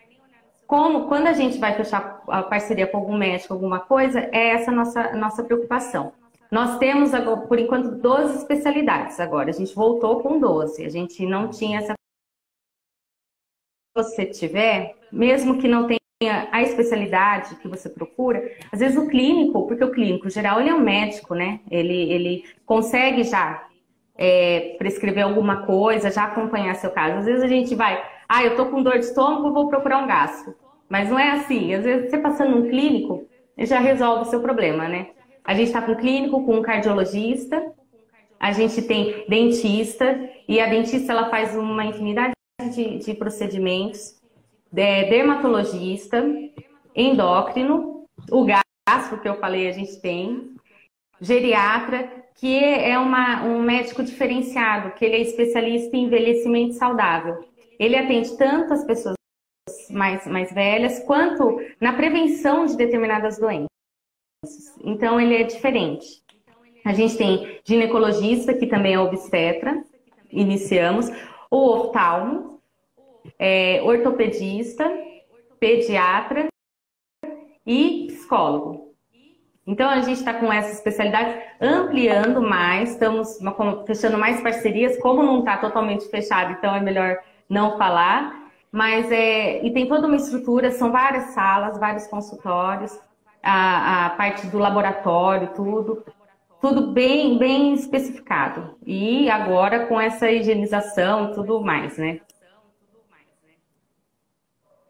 como 0.66 1.08
quando 1.08 1.28
a 1.28 1.34
gente 1.34 1.60
vai 1.60 1.76
fechar 1.76 2.22
a 2.28 2.42
parceria 2.42 2.88
com 2.88 2.98
algum 2.98 3.16
médico, 3.16 3.54
alguma 3.54 3.80
coisa, 3.80 4.28
é 4.32 4.50
essa 4.50 4.72
nossa 4.72 5.14
nossa 5.14 5.44
preocupação. 5.44 6.12
Nós 6.52 6.80
temos, 6.80 7.12
por 7.48 7.60
enquanto, 7.60 7.92
12 7.92 8.40
especialidades 8.40 9.20
agora. 9.20 9.52
A 9.52 9.54
gente 9.54 9.76
voltou 9.76 10.22
com 10.22 10.40
12. 10.40 10.84
A 10.84 10.90
gente 10.90 11.24
não 11.28 11.50
tinha 11.50 11.78
essa. 11.78 11.94
Você 13.96 14.26
tiver, 14.26 14.96
mesmo 15.12 15.60
que 15.60 15.68
não 15.68 15.86
tenha 15.86 15.99
a 16.52 16.62
especialidade 16.62 17.56
que 17.56 17.68
você 17.70 17.88
procura, 17.88 18.52
às 18.74 18.82
vezes 18.82 18.98
o 18.98 19.08
clínico, 19.08 19.66
porque 19.66 19.86
o 19.86 19.92
clínico 19.92 20.30
geral 20.30 20.60
ele 20.60 20.70
é 20.70 20.74
um 20.74 20.82
médico, 20.82 21.34
né? 21.34 21.62
Ele, 21.72 22.12
ele 22.12 22.44
consegue 22.66 23.24
já 23.24 23.66
é, 24.18 24.76
prescrever 24.78 25.24
alguma 25.24 25.66
coisa, 25.66 26.12
já 26.12 26.26
acompanhar 26.26 26.76
seu 26.76 26.92
caso. 26.92 27.20
Às 27.20 27.26
vezes 27.26 27.42
a 27.42 27.48
gente 27.48 27.74
vai, 27.74 28.04
ah, 28.28 28.44
eu 28.44 28.58
tô 28.58 28.66
com 28.66 28.84
dor 28.84 29.00
de 29.00 29.06
estômago, 29.06 29.54
vou 29.54 29.70
procurar 29.70 30.00
um 30.00 30.08
gastro. 30.08 30.54
Mas 30.90 31.10
não 31.10 31.18
é 31.18 31.32
assim. 31.32 31.74
Às 31.74 31.86
vezes 31.86 32.10
você 32.10 32.18
passando 32.18 32.52
num 32.52 32.70
clínico, 32.70 33.26
já 33.58 33.80
resolve 33.80 34.24
o 34.24 34.30
seu 34.30 34.42
problema, 34.42 34.90
né? 34.90 35.12
A 35.46 35.54
gente 35.54 35.68
está 35.68 35.82
com 35.82 35.94
um 35.94 35.96
clínico, 35.96 36.46
com 36.46 36.58
um 36.58 36.62
cardiologista, 36.62 37.66
a 38.38 38.52
gente 38.52 38.82
tem 38.82 39.24
dentista, 39.30 40.20
e 40.50 40.60
a 40.60 40.68
dentista 40.68 41.14
ela 41.14 41.30
faz 41.30 41.56
uma 41.56 41.86
infinidade 41.86 42.34
de, 42.76 42.98
de 42.98 43.14
procedimentos 43.14 44.19
dermatologista, 44.72 46.24
endócrino, 46.96 48.06
o 48.32 48.46
gastro 48.46 49.20
que 49.20 49.28
eu 49.28 49.36
falei 49.36 49.68
a 49.68 49.72
gente 49.72 50.00
tem, 50.02 50.56
geriatra, 51.22 52.10
que 52.36 52.58
é 52.58 52.98
uma, 52.98 53.44
um 53.44 53.62
médico 53.62 54.04
diferenciado, 54.04 54.92
que 54.92 55.04
ele 55.04 55.16
é 55.16 55.22
especialista 55.22 55.96
em 55.96 56.06
envelhecimento 56.06 56.74
saudável. 56.76 57.46
Ele 57.78 57.96
atende 57.96 58.38
tanto 58.38 58.74
as 58.74 58.86
pessoas 58.86 59.16
mais, 59.90 60.26
mais 60.26 60.52
velhas, 60.54 61.00
quanto 61.04 61.60
na 61.82 61.94
prevenção 61.94 62.66
de 62.66 62.78
determinadas 62.78 63.38
doenças. 63.38 63.68
Então, 64.82 65.20
ele 65.20 65.36
é 65.36 65.44
diferente. 65.44 66.24
A 66.86 66.94
gente 66.94 67.18
tem 67.18 67.60
ginecologista, 67.66 68.54
que 68.54 68.68
também 68.68 68.94
é 68.94 69.00
obstetra, 69.00 69.84
iniciamos, 70.32 71.10
o 71.52 71.58
oftalmo, 71.72 72.59
é, 73.40 73.82
ortopedista, 73.82 74.86
pediatra 75.60 76.48
e 77.66 78.08
psicólogo. 78.08 78.90
Então, 79.66 79.88
a 79.88 80.02
gente 80.02 80.18
está 80.18 80.34
com 80.34 80.52
essa 80.52 80.72
especialidade 80.72 81.40
ampliando 81.62 82.42
mais, 82.42 82.92
estamos 82.92 83.38
fechando 83.86 84.18
mais 84.18 84.42
parcerias. 84.42 84.98
Como 84.98 85.22
não 85.22 85.40
está 85.40 85.58
totalmente 85.58 86.10
fechado, 86.10 86.54
então 86.54 86.76
é 86.76 86.82
melhor 86.82 87.20
não 87.48 87.78
falar. 87.78 88.50
Mas 88.72 89.12
é, 89.12 89.64
e 89.64 89.72
tem 89.72 89.88
toda 89.88 90.08
uma 90.08 90.16
estrutura, 90.16 90.72
são 90.72 90.92
várias 90.92 91.26
salas, 91.36 91.80
vários 91.80 92.08
consultórios, 92.08 93.00
a, 93.42 94.08
a 94.08 94.10
parte 94.12 94.48
do 94.48 94.58
laboratório, 94.58 95.50
tudo, 95.56 96.04
tudo 96.62 96.92
bem, 96.92 97.38
bem 97.38 97.74
especificado. 97.74 98.76
E 98.86 99.30
agora 99.30 99.86
com 99.86 100.00
essa 100.00 100.32
higienização 100.32 101.32
tudo 101.32 101.62
mais, 101.62 101.98
né? 101.98 102.22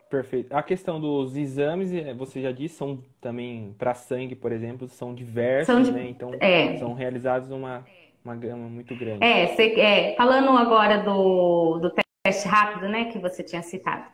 Perfeito. 0.10 0.52
A 0.56 0.64
questão 0.64 1.00
dos 1.00 1.38
exames, 1.38 1.94
é, 1.94 2.14
você 2.16 2.42
já 2.42 2.52
disse, 2.52 2.76
são 2.76 3.00
também 3.22 3.76
para 3.78 3.94
sangue, 3.94 4.36
por 4.36 4.52
exemplo, 4.52 4.88
são 4.88 5.14
diversos, 5.14 5.68
são 5.68 5.84
de... 5.84 5.92
né? 5.92 6.10
Então, 6.10 6.32
é. 6.40 6.78
são 6.78 6.94
realizados 6.94 7.52
uma, 7.52 7.86
uma 8.26 8.36
gama 8.36 8.68
muito 8.68 8.96
grande. 8.96 9.24
É, 9.24 9.48
você, 9.48 9.80
é, 9.80 10.16
falando 10.16 10.50
agora 10.50 10.98
do, 10.98 11.78
do 11.78 11.92
teste 12.24 12.48
rápido, 12.48 12.90
né, 12.90 13.06
que 13.06 13.20
você 13.20 13.44
tinha 13.44 13.62
citado. 13.62 14.06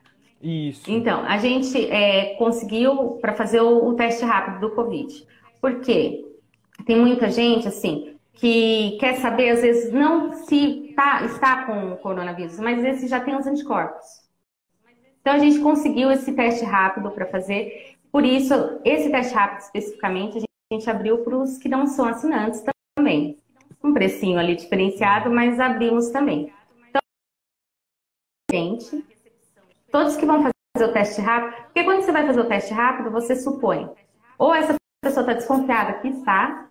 Isso. 0.42 0.92
Então, 0.92 1.24
a 1.26 1.38
gente 1.38 1.90
é, 1.90 2.36
conseguiu 2.36 3.18
para 3.22 3.34
fazer 3.34 3.62
o, 3.62 3.88
o, 3.88 3.94
teste 3.96 4.26
rápido 4.26 4.60
do 4.60 4.76
Covid. 4.76 5.26
Por 5.62 5.80
quê? 5.80 6.26
Tem 6.86 6.98
muita 6.98 7.30
gente, 7.30 7.70
assim, 7.70 8.18
que 8.34 8.98
quer 9.00 9.16
saber, 9.16 9.52
às 9.52 9.62
vezes, 9.62 9.94
não 9.94 10.34
se 10.34 10.94
tá, 10.94 11.24
está 11.24 11.64
com 11.64 11.94
o 11.94 11.98
coronavírus, 11.98 12.60
mas 12.60 12.80
às 12.80 12.84
vezes 12.84 13.10
já 13.10 13.22
tem 13.22 13.34
os 13.34 13.48
anticorpos. 13.48 14.25
Então 15.26 15.34
a 15.34 15.40
gente 15.40 15.60
conseguiu 15.60 16.12
esse 16.12 16.32
teste 16.34 16.64
rápido 16.64 17.10
para 17.10 17.26
fazer. 17.26 17.98
Por 18.12 18.24
isso, 18.24 18.54
esse 18.86 19.10
teste 19.10 19.34
rápido 19.34 19.62
especificamente, 19.62 20.38
a 20.38 20.76
gente 20.76 20.88
abriu 20.88 21.24
para 21.24 21.36
os 21.36 21.58
que 21.58 21.68
não 21.68 21.88
são 21.88 22.06
assinantes 22.06 22.64
também. 22.96 23.40
Um 23.84 23.92
precinho 23.92 24.38
ali 24.38 24.56
diferenciado, 24.56 25.32
mas 25.32 25.60
abrimos 25.60 26.10
também. 26.12 26.54
Então, 26.88 27.02
gente, 28.52 29.04
todos 29.92 30.16
que 30.16 30.28
vão 30.28 30.44
fazer 30.44 30.92
o 30.92 30.94
teste 30.94 31.20
rápido, 31.22 31.64
porque 31.64 31.84
quando 31.84 32.04
você 32.04 32.12
vai 32.12 32.28
fazer 32.28 32.42
o 32.42 32.48
teste 32.48 32.72
rápido, 32.72 33.10
você 33.10 33.36
supõe 33.36 33.90
ou 34.38 34.54
essa 34.54 34.76
pessoa 35.04 35.22
está 35.22 35.34
desconfiada 35.34 35.94
que 36.02 36.10
está, 36.10 36.68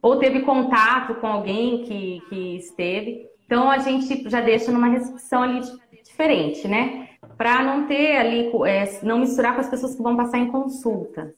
ou 0.00 0.18
teve 0.18 0.40
contato 0.40 1.14
com 1.16 1.26
alguém 1.26 1.84
que, 1.84 2.22
que 2.30 2.56
esteve. 2.56 3.28
Então 3.44 3.70
a 3.70 3.76
gente 3.76 4.30
já 4.30 4.40
deixa 4.40 4.72
numa 4.72 4.88
recepção 4.88 5.42
ali 5.42 5.60
diferente, 6.02 6.66
né? 6.66 7.03
Para 7.36 7.62
não 7.62 7.86
ter 7.86 8.16
ali, 8.16 8.52
é, 8.66 9.00
não 9.02 9.18
misturar 9.18 9.54
com 9.54 9.60
as 9.60 9.68
pessoas 9.68 9.94
que 9.94 10.02
vão 10.02 10.16
passar 10.16 10.38
em 10.38 10.50
consulta. 10.50 11.34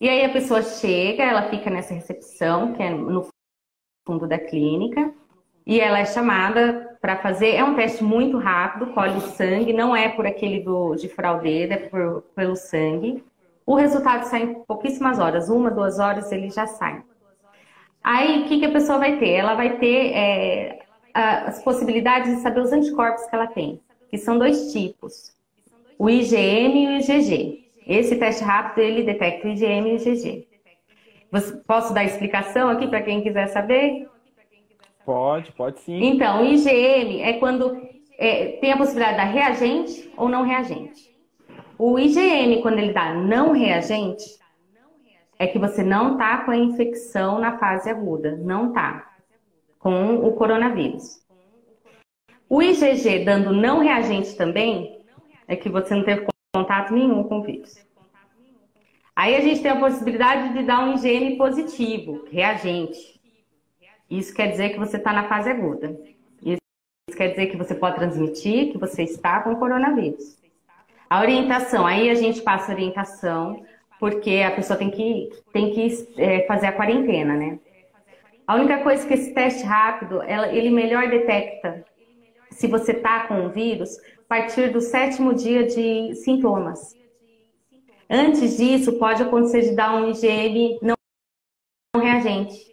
E 0.00 0.08
aí 0.08 0.24
a 0.24 0.32
pessoa 0.32 0.62
chega, 0.62 1.22
ela 1.22 1.50
fica 1.50 1.68
nessa 1.68 1.92
recepção, 1.92 2.72
que 2.72 2.82
é 2.82 2.90
no 2.90 3.28
fundo 4.06 4.26
da 4.26 4.38
clínica, 4.38 5.12
e 5.66 5.78
ela 5.78 5.98
é 5.98 6.06
chamada 6.06 6.96
para 7.00 7.18
fazer. 7.18 7.54
É 7.54 7.64
um 7.64 7.74
teste 7.74 8.02
muito 8.02 8.38
rápido, 8.38 8.92
colhe 8.94 9.20
sangue, 9.20 9.72
não 9.72 9.94
é 9.94 10.08
por 10.08 10.26
aquele 10.26 10.60
do, 10.60 10.94
de 10.94 11.08
fraudeira, 11.08 11.74
é 11.74 11.88
por, 11.88 12.22
pelo 12.34 12.56
sangue. 12.56 13.22
O 13.66 13.74
resultado 13.74 14.24
sai 14.24 14.42
em 14.42 14.54
pouquíssimas 14.64 15.18
horas, 15.18 15.48
uma, 15.48 15.70
duas 15.70 15.98
horas 15.98 16.32
ele 16.32 16.50
já 16.50 16.66
sai. 16.66 17.02
Aí 18.02 18.42
o 18.42 18.48
que, 18.48 18.58
que 18.58 18.66
a 18.66 18.72
pessoa 18.72 18.98
vai 18.98 19.18
ter? 19.18 19.32
Ela 19.32 19.54
vai 19.54 19.78
ter 19.78 20.12
é, 20.14 20.78
as 21.12 21.62
possibilidades 21.62 22.36
de 22.36 22.42
saber 22.42 22.60
os 22.60 22.72
anticorpos 22.72 23.26
que 23.26 23.34
ela 23.34 23.46
tem 23.46 23.80
que 24.10 24.18
são 24.18 24.38
dois 24.38 24.72
tipos, 24.72 25.32
o 25.98 26.10
IgM 26.10 26.84
e 26.84 26.86
o 26.88 26.92
IgG. 26.98 27.70
Esse 27.86 28.16
teste 28.16 28.42
rápido, 28.42 28.82
ele 28.82 29.02
detecta 29.02 29.46
o 29.46 29.50
IgM 29.50 29.88
e 29.88 29.92
o 29.92 29.96
IgG. 29.96 30.48
Posso 31.66 31.94
dar 31.94 32.04
explicação 32.04 32.68
aqui 32.68 32.88
para 32.88 33.02
quem 33.02 33.22
quiser 33.22 33.46
saber? 33.48 34.08
Pode, 35.04 35.52
pode 35.52 35.80
sim. 35.80 36.02
Então, 36.02 36.42
o 36.42 36.44
IgM 36.44 37.22
é 37.22 37.34
quando 37.34 37.80
é, 38.18 38.58
tem 38.60 38.72
a 38.72 38.76
possibilidade 38.76 39.16
de 39.16 39.24
dar 39.24 39.32
reagente 39.32 40.12
ou 40.16 40.28
não 40.28 40.42
reagente. 40.42 41.10
O 41.78 41.98
IgM, 41.98 42.60
quando 42.60 42.78
ele 42.78 42.92
dá 42.92 43.14
não 43.14 43.52
reagente, 43.52 44.24
é 45.38 45.46
que 45.46 45.58
você 45.58 45.82
não 45.82 46.12
está 46.12 46.44
com 46.44 46.50
a 46.50 46.56
infecção 46.56 47.38
na 47.38 47.56
fase 47.58 47.88
aguda. 47.88 48.36
Não 48.36 48.68
está 48.68 49.10
com 49.78 50.16
o 50.16 50.32
coronavírus. 50.34 51.20
O 52.50 52.60
IgG 52.60 53.24
dando 53.24 53.52
não 53.52 53.78
reagente 53.78 54.34
também, 54.34 54.98
é 55.46 55.54
que 55.54 55.68
você 55.68 55.94
não 55.94 56.02
teve 56.02 56.26
contato 56.52 56.92
nenhum 56.92 57.22
com 57.22 57.38
o 57.38 57.42
vírus. 57.44 57.78
Aí 59.14 59.36
a 59.36 59.40
gente 59.40 59.62
tem 59.62 59.70
a 59.70 59.78
possibilidade 59.78 60.52
de 60.54 60.64
dar 60.64 60.80
um 60.80 60.94
IgM 60.94 61.36
positivo, 61.36 62.24
reagente. 62.28 63.20
Isso 64.10 64.34
quer 64.34 64.48
dizer 64.48 64.70
que 64.70 64.80
você 64.80 64.96
está 64.96 65.12
na 65.12 65.28
fase 65.28 65.48
aguda. 65.48 65.96
Isso 66.42 67.16
quer 67.16 67.28
dizer 67.28 67.46
que 67.46 67.56
você 67.56 67.72
pode 67.72 67.94
transmitir 67.94 68.72
que 68.72 68.78
você 68.78 69.04
está 69.04 69.42
com 69.42 69.54
coronavírus. 69.54 70.36
A 71.08 71.20
orientação, 71.20 71.86
aí 71.86 72.10
a 72.10 72.14
gente 72.16 72.42
passa 72.42 72.72
orientação, 72.72 73.64
porque 74.00 74.42
a 74.44 74.50
pessoa 74.50 74.76
tem 74.76 74.90
que, 74.90 75.30
tem 75.52 75.70
que 75.72 76.08
é, 76.16 76.44
fazer 76.48 76.66
a 76.66 76.72
quarentena, 76.72 77.36
né? 77.36 77.60
A 78.44 78.56
única 78.56 78.78
coisa 78.78 79.06
que 79.06 79.14
esse 79.14 79.32
teste 79.32 79.62
rápido, 79.62 80.20
ela, 80.22 80.48
ele 80.48 80.70
melhor 80.70 81.08
detecta 81.08 81.88
se 82.60 82.66
você 82.66 82.92
está 82.92 83.26
com 83.26 83.46
o 83.46 83.48
vírus 83.48 83.98
partir 84.28 84.70
do 84.70 84.82
sétimo 84.82 85.32
dia 85.32 85.66
de 85.66 86.14
sintomas. 86.14 86.94
Antes 88.08 88.58
disso, 88.58 88.98
pode 88.98 89.22
acontecer 89.22 89.62
de 89.62 89.74
dar 89.74 89.94
um 89.94 90.10
IgM 90.10 90.78
não 90.82 90.94
reagente. 91.98 92.70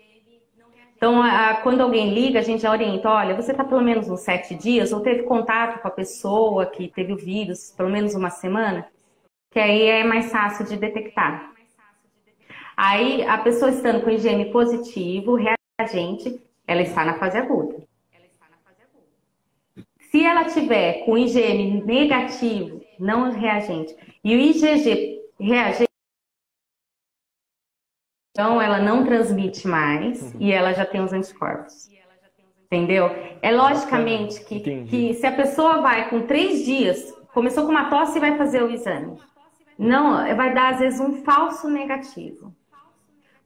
Então, 0.97 1.21
a, 1.21 1.61
quando 1.63 1.79
alguém 1.79 2.13
liga, 2.13 2.39
a 2.39 2.41
gente 2.41 2.63
já 2.63 2.71
orienta, 2.71 3.07
olha, 3.07 3.33
você 3.33 3.51
está 3.51 3.63
pelo 3.63 3.81
menos 3.81 4.09
uns 4.09 4.19
sete 4.19 4.55
dias, 4.55 4.91
ou 4.91 4.99
teve 4.99 5.23
contato 5.23 5.81
com 5.81 5.87
a 5.87 5.91
pessoa 5.91 6.65
que 6.65 6.89
teve 6.89 7.13
o 7.13 7.17
vírus 7.17 7.71
pelo 7.71 7.89
menos 7.89 8.13
uma 8.13 8.29
semana, 8.29 8.85
que 9.51 9.59
aí 9.59 9.83
é 9.83 10.03
mais 10.03 10.29
fácil 10.29 10.65
de 10.65 10.75
detectar. 10.75 11.53
Aí, 12.75 13.23
a 13.23 13.37
pessoa 13.37 13.71
estando 13.71 14.03
com 14.03 14.09
IgM 14.09 14.51
positivo, 14.51 15.37
reagente, 15.79 16.41
ela 16.67 16.81
está 16.81 17.05
na 17.05 17.17
fase 17.17 17.37
aguda. 17.37 17.86
Se 20.11 20.23
ela 20.23 20.45
tiver 20.45 21.05
com 21.05 21.17
IgM 21.17 21.83
negativo, 21.85 22.81
não 22.99 23.31
reagente, 23.31 23.95
e 24.23 24.35
o 24.35 24.39
IgG 24.39 25.21
reagente, 25.39 25.87
então 28.31 28.61
ela 28.61 28.79
não 28.79 29.03
transmite 29.03 29.67
mais 29.67 30.21
uhum. 30.33 30.41
e 30.41 30.51
ela 30.51 30.73
já 30.73 30.85
tem 30.85 31.01
os 31.01 31.11
anticorpos. 31.11 31.89
Entendeu? 32.71 33.09
É 33.41 33.51
logicamente 33.51 34.43
que, 34.43 34.59
que 34.59 35.13
se 35.13 35.25
a 35.25 35.31
pessoa 35.31 35.81
vai 35.81 36.09
com 36.09 36.27
três 36.27 36.65
dias, 36.65 37.13
começou 37.33 37.65
com 37.65 37.71
uma 37.71 37.89
tosse 37.89 38.17
e 38.17 38.21
vai 38.21 38.37
fazer 38.37 38.61
o 38.61 38.69
exame, 38.69 39.17
não, 39.77 40.35
vai 40.35 40.53
dar 40.53 40.73
às 40.73 40.79
vezes 40.79 40.99
um 40.99 41.23
falso 41.23 41.69
negativo. 41.69 42.53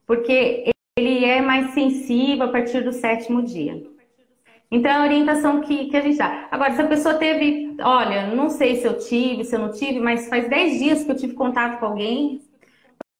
Porque 0.08 0.72
ele 0.98 1.24
é 1.24 1.42
mais 1.42 1.72
sensível 1.74 2.46
a 2.46 2.52
partir 2.52 2.84
do 2.84 2.92
sétimo 2.92 3.44
dia. 3.44 3.82
Então, 4.72 4.90
é 4.90 4.96
a 4.96 5.04
orientação 5.04 5.60
que, 5.60 5.90
que 5.90 5.98
a 5.98 6.02
gente 6.02 6.18
dá. 6.18 6.48
Agora, 6.50 6.74
se 6.74 6.82
a 6.82 6.88
pessoa 6.88 7.16
teve, 7.16 7.76
olha, 7.82 8.34
não 8.34 8.50
sei 8.50 8.78
se 8.78 8.88
eu 8.88 8.98
tive, 8.98 9.44
se 9.44 9.54
eu 9.54 9.60
não 9.60 9.72
tive, 9.72 10.00
mas 10.00 10.30
faz 10.30 10.50
10 10.50 10.80
dias 10.80 11.04
que 11.04 11.12
eu 11.12 11.18
tive 11.18 11.34
contato 11.34 11.80
com 11.80 11.88
alguém, 11.88 12.42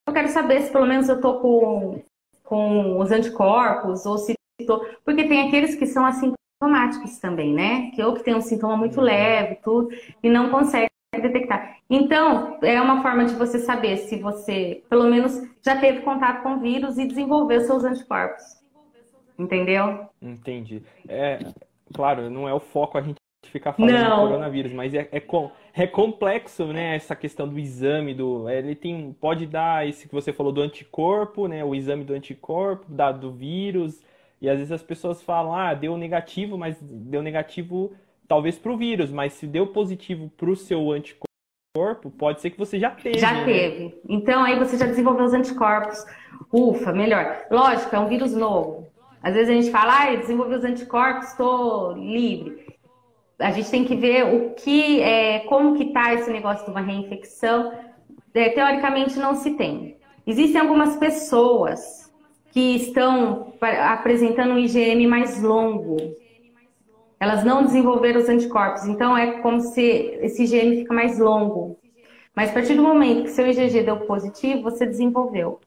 eu 0.08 0.14
quero 0.14 0.30
saber 0.30 0.62
se 0.62 0.72
pelo 0.72 0.86
menos 0.88 1.10
eu 1.10 1.20
tô 1.20 1.40
com, 1.40 2.02
com 2.44 3.00
os 3.00 3.12
anticorpos, 3.12 4.06
ou 4.06 4.18
se 4.18 4.34
tô. 4.66 4.86
Porque 5.04 5.28
tem 5.28 5.48
aqueles 5.48 5.76
que 5.76 5.86
são 5.86 6.06
assintomáticos 6.06 7.18
também, 7.20 7.54
né? 7.54 7.92
Que 7.92 8.04
ou 8.04 8.14
que 8.14 8.24
tem 8.24 8.36
um 8.36 8.42
sintoma 8.42 8.78
muito 8.78 8.98
uhum. 8.98 9.04
leve, 9.04 9.56
tudo, 9.64 9.90
e 10.24 10.30
não 10.30 10.50
consegue 10.50 10.90
detectar. 11.14 11.78
Então, 11.90 12.58
é 12.62 12.82
uma 12.82 13.02
forma 13.02 13.26
de 13.26 13.36
você 13.36 13.60
saber 13.60 13.98
se 13.98 14.16
você, 14.18 14.84
pelo 14.90 15.04
menos, 15.06 15.42
já 15.62 15.76
teve 15.76 16.02
contato 16.02 16.44
com 16.44 16.56
o 16.56 16.60
vírus 16.60 16.98
e 16.98 17.06
desenvolveu 17.06 17.60
seus 17.62 17.84
anticorpos. 17.84 18.61
Entendeu? 19.42 20.08
Entendi. 20.22 20.84
É, 21.08 21.40
claro, 21.94 22.30
não 22.30 22.48
é 22.48 22.54
o 22.54 22.60
foco 22.60 22.98
a 22.98 23.02
gente 23.02 23.16
ficar 23.46 23.74
falando 23.74 23.94
não. 23.94 24.24
do 24.24 24.28
coronavírus, 24.28 24.72
mas 24.72 24.94
é, 24.94 25.10
é, 25.12 25.20
com, 25.20 25.50
é 25.74 25.88
complexo, 25.88 26.68
né? 26.68 26.96
Essa 26.96 27.16
questão 27.16 27.48
do 27.48 27.58
exame, 27.58 28.14
do. 28.14 28.48
É, 28.48 28.60
ele 28.60 28.76
tem. 28.76 29.14
Pode 29.20 29.48
dar 29.48 29.88
esse 29.88 30.08
que 30.08 30.14
você 30.14 30.32
falou 30.32 30.52
do 30.52 30.62
anticorpo, 30.62 31.48
né? 31.48 31.64
O 31.64 31.74
exame 31.74 32.04
do 32.04 32.14
anticorpo, 32.14 32.86
da, 32.92 33.12
do 33.12 33.32
vírus. 33.32 34.04
E 34.40 34.50
às 34.50 34.58
vezes 34.58 34.72
as 34.72 34.84
pessoas 34.84 35.22
falam, 35.22 35.54
ah, 35.54 35.74
deu 35.74 35.96
negativo, 35.98 36.58
mas 36.58 36.78
deu 36.82 37.22
negativo 37.22 37.94
talvez 38.28 38.58
para 38.58 38.72
o 38.72 38.78
vírus, 38.78 39.12
mas 39.12 39.34
se 39.34 39.46
deu 39.46 39.68
positivo 39.68 40.32
para 40.36 40.50
o 40.50 40.56
seu 40.56 40.92
anticorpo, 40.92 42.10
pode 42.18 42.42
ser 42.42 42.50
que 42.50 42.58
você 42.58 42.80
já 42.80 42.90
teve. 42.90 43.20
Já 43.20 43.34
né? 43.34 43.46
teve. 43.46 44.02
Então 44.08 44.44
aí 44.44 44.58
você 44.58 44.78
já 44.78 44.86
desenvolveu 44.86 45.26
os 45.26 45.34
anticorpos. 45.34 46.04
Ufa, 46.52 46.92
melhor. 46.92 47.46
Lógico, 47.52 47.96
é 47.96 48.00
um 48.00 48.08
vírus 48.08 48.34
novo. 48.34 48.81
Às 49.22 49.34
vezes 49.36 49.50
a 49.50 49.54
gente 49.54 49.72
fala, 49.72 49.94
ah, 50.02 50.16
desenvolvi 50.16 50.56
os 50.56 50.64
anticorpos, 50.64 51.30
estou 51.30 51.94
livre. 51.94 52.66
A 53.38 53.52
gente 53.52 53.70
tem 53.70 53.86
que 53.86 53.96
ver 53.96 54.24
o 54.36 54.52
que, 54.52 55.02
é, 55.02 55.40
como 55.42 55.76
que 55.76 55.84
está 55.84 56.14
esse 56.14 56.30
negócio 56.32 56.66
de 56.66 56.72
uma 56.72 56.82
reinfecção. 56.82 57.72
É, 58.34 58.50
teoricamente 58.50 59.20
não 59.20 59.36
se 59.36 59.52
tem. 59.52 59.98
Existem 60.26 60.62
algumas 60.62 60.96
pessoas 60.98 62.12
que 62.52 62.76
estão 62.76 63.54
apresentando 63.62 64.54
um 64.54 64.60
IgM 64.60 65.08
mais 65.08 65.42
longo. 65.42 65.98
Elas 67.20 67.44
não 67.44 67.64
desenvolveram 67.64 68.20
os 68.20 68.30
anticorpos, 68.30 68.86
então 68.86 69.16
é 69.18 69.40
como 69.42 69.62
se 69.62 69.82
esse 70.22 70.44
IgM 70.44 70.78
fica 70.78 70.94
mais 70.94 71.20
longo. 71.20 71.80
Mas 72.36 72.50
a 72.50 72.54
partir 72.54 72.74
do 72.74 72.84
momento 72.84 73.24
que 73.24 73.30
seu 73.30 73.48
IgG 73.48 73.84
deu 73.84 73.98
positivo, 74.02 74.64
você 74.64 74.86
desenvolveu. 74.86 75.60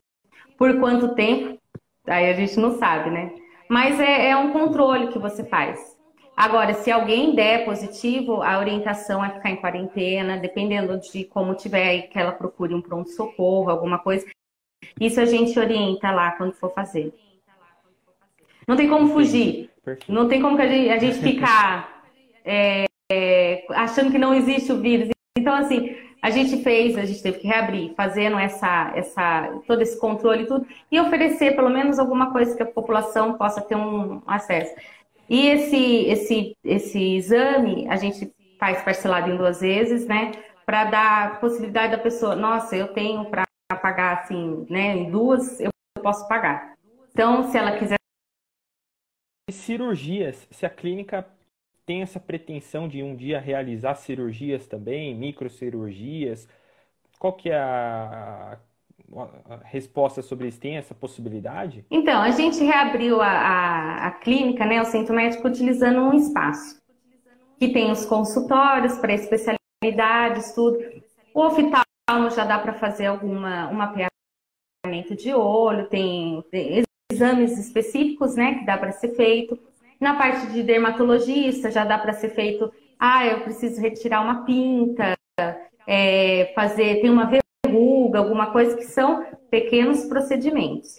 Por 0.59 0.79
quanto 0.81 1.15
tempo? 1.15 1.59
Aí 2.07 2.29
a 2.29 2.35
gente 2.35 2.59
não 2.59 2.79
sabe, 2.79 3.11
né? 3.11 3.33
Mas 3.69 3.99
é, 3.99 4.31
é 4.31 4.37
um 4.37 4.53
controle 4.53 5.09
que 5.09 5.19
você 5.19 5.45
faz. 5.45 5.95
Agora, 6.37 6.75
se 6.75 6.91
alguém 6.91 7.35
der 7.35 7.65
positivo, 7.65 8.43
a 8.43 8.59
orientação 8.59 9.25
é 9.25 9.31
ficar 9.31 9.51
em 9.51 9.57
quarentena, 9.57 10.37
dependendo 10.37 10.99
de 10.99 11.25
como 11.25 11.55
tiver, 11.55 12.09
que 12.09 12.19
ela 12.19 12.33
procure 12.33 12.75
um 12.75 12.83
pronto-socorro, 12.83 13.71
alguma 13.71 13.99
coisa. 13.99 14.27
Isso 15.01 15.21
a 15.21 15.25
gente 15.25 15.59
orienta 15.59 16.11
lá 16.11 16.33
quando 16.33 16.53
for 16.55 16.73
fazer. 16.73 17.15
Não 18.67 18.77
tem 18.77 18.89
como 18.89 19.09
fugir. 19.09 19.71
Não 20.09 20.29
tem 20.29 20.43
como 20.43 20.57
que 20.57 20.63
a 20.63 20.67
gente, 20.67 20.91
a 20.91 20.99
gente 20.99 21.19
ficar 21.19 22.05
é, 22.45 22.87
é, 23.13 23.65
achando 23.71 24.11
que 24.11 24.19
não 24.19 24.35
existe 24.35 24.73
o 24.73 24.81
vírus. 24.81 25.11
Então, 25.39 25.55
assim, 25.55 25.95
a 26.25 26.31
gente 26.31 26.63
fez, 26.63 26.97
a 26.97 27.05
gente 27.05 27.23
teve 27.23 27.39
que 27.39 27.47
reabrir, 27.47 27.93
fazendo 27.95 28.39
essa, 28.39 28.91
essa, 28.97 29.61
todo 29.67 29.83
esse 29.83 30.01
controle 30.01 30.45
e 30.45 30.47
tudo, 30.47 30.67
e 30.91 30.99
oferecer 30.99 31.55
pelo 31.55 31.69
menos 31.69 31.99
alguma 31.99 32.33
coisa 32.33 32.57
que 32.57 32.63
a 32.63 32.67
população 32.67 33.35
possa 33.35 33.61
ter 33.61 33.77
um 33.77 34.23
acesso. 34.27 34.75
E 35.29 35.49
esse, 35.49 36.07
esse, 36.07 36.57
esse 36.65 37.17
exame 37.17 37.87
a 37.91 37.97
gente 37.97 38.33
faz 38.59 38.81
parcelado 38.81 39.31
em 39.31 39.37
duas 39.37 39.61
vezes, 39.61 40.07
né? 40.07 40.33
Para 40.65 40.85
dar 40.85 41.41
possibilidade 41.41 41.95
da 41.95 42.03
pessoa, 42.03 42.35
nossa, 42.35 42.75
eu 42.75 42.89
tenho 42.89 43.27
para 43.27 43.45
pagar 43.83 44.21
assim, 44.21 44.67
né? 44.71 44.97
Em 44.97 45.11
duas 45.11 45.61
eu 45.61 45.69
posso 46.03 46.27
pagar. 46.27 46.73
Então, 47.13 47.51
se 47.51 47.59
ela 47.59 47.79
quiser. 47.79 47.97
Cirurgias, 49.51 50.49
se 50.51 50.65
a 50.65 50.71
clínica 50.71 51.27
tem 51.87 52.03
essa 52.03 52.19
pretensão 52.19 52.89
de 52.89 53.03
um 53.03 53.15
dia 53.15 53.39
realizar 53.39 53.95
cirurgias 53.95 54.67
também, 54.67 55.15
microcirurgias? 55.15 56.49
Qual 57.19 57.33
que 57.33 57.51
é 57.51 57.57
a, 57.57 58.59
a 59.49 59.57
resposta 59.65 60.23
sobre 60.23 60.49
isso? 60.49 60.61
Tem 60.61 60.77
essa 60.77 60.95
possibilidade? 60.95 61.85
Então, 61.91 62.23
a 62.23 62.31
gente 62.31 62.63
reabriu 62.63 63.21
a, 63.21 63.29
a, 63.29 64.07
a 64.09 64.11
clínica, 64.11 64.65
né, 64.65 64.81
o 64.81 64.85
centro 64.85 65.15
médico, 65.15 65.47
utilizando 65.47 66.01
um 66.01 66.15
espaço 66.15 66.83
que 67.59 67.69
tem 67.69 67.91
os 67.91 68.05
consultórios 68.05 68.99
para 68.99 69.15
especialidades, 69.15 70.53
tudo. 70.55 70.79
O 71.33 71.47
oftalmo 71.47 72.31
já 72.35 72.45
dá 72.45 72.59
para 72.59 72.75
fazer 72.75 73.07
alguma 73.07 73.69
um 73.69 73.75
mapeamento 73.75 75.15
de 75.17 75.33
olho, 75.33 75.89
tem, 75.89 76.43
tem 76.51 76.83
exames 77.11 77.59
específicos, 77.59 78.37
né, 78.37 78.59
que 78.59 78.67
dá 78.67 78.77
para 78.77 78.93
ser 78.93 79.15
feito. 79.15 79.59
Na 80.05 80.17
parte 80.17 80.49
de 80.49 80.63
dermatologista, 80.63 81.71
já 81.71 81.83
dá 81.83 81.97
para 81.97 82.13
ser 82.13 82.29
feito, 82.29 82.71
ah, 82.99 83.27
eu 83.27 83.41
preciso 83.41 83.81
retirar 83.81 84.21
uma 84.21 84.45
pinta, 84.45 85.17
é, 85.87 86.53
fazer, 86.55 87.01
tem 87.01 87.09
uma 87.09 87.31
verruga, 87.65 88.19
alguma 88.19 88.53
coisa 88.53 88.77
que 88.77 88.85
são 88.85 89.25
pequenos 89.51 90.05
procedimentos, 90.05 90.97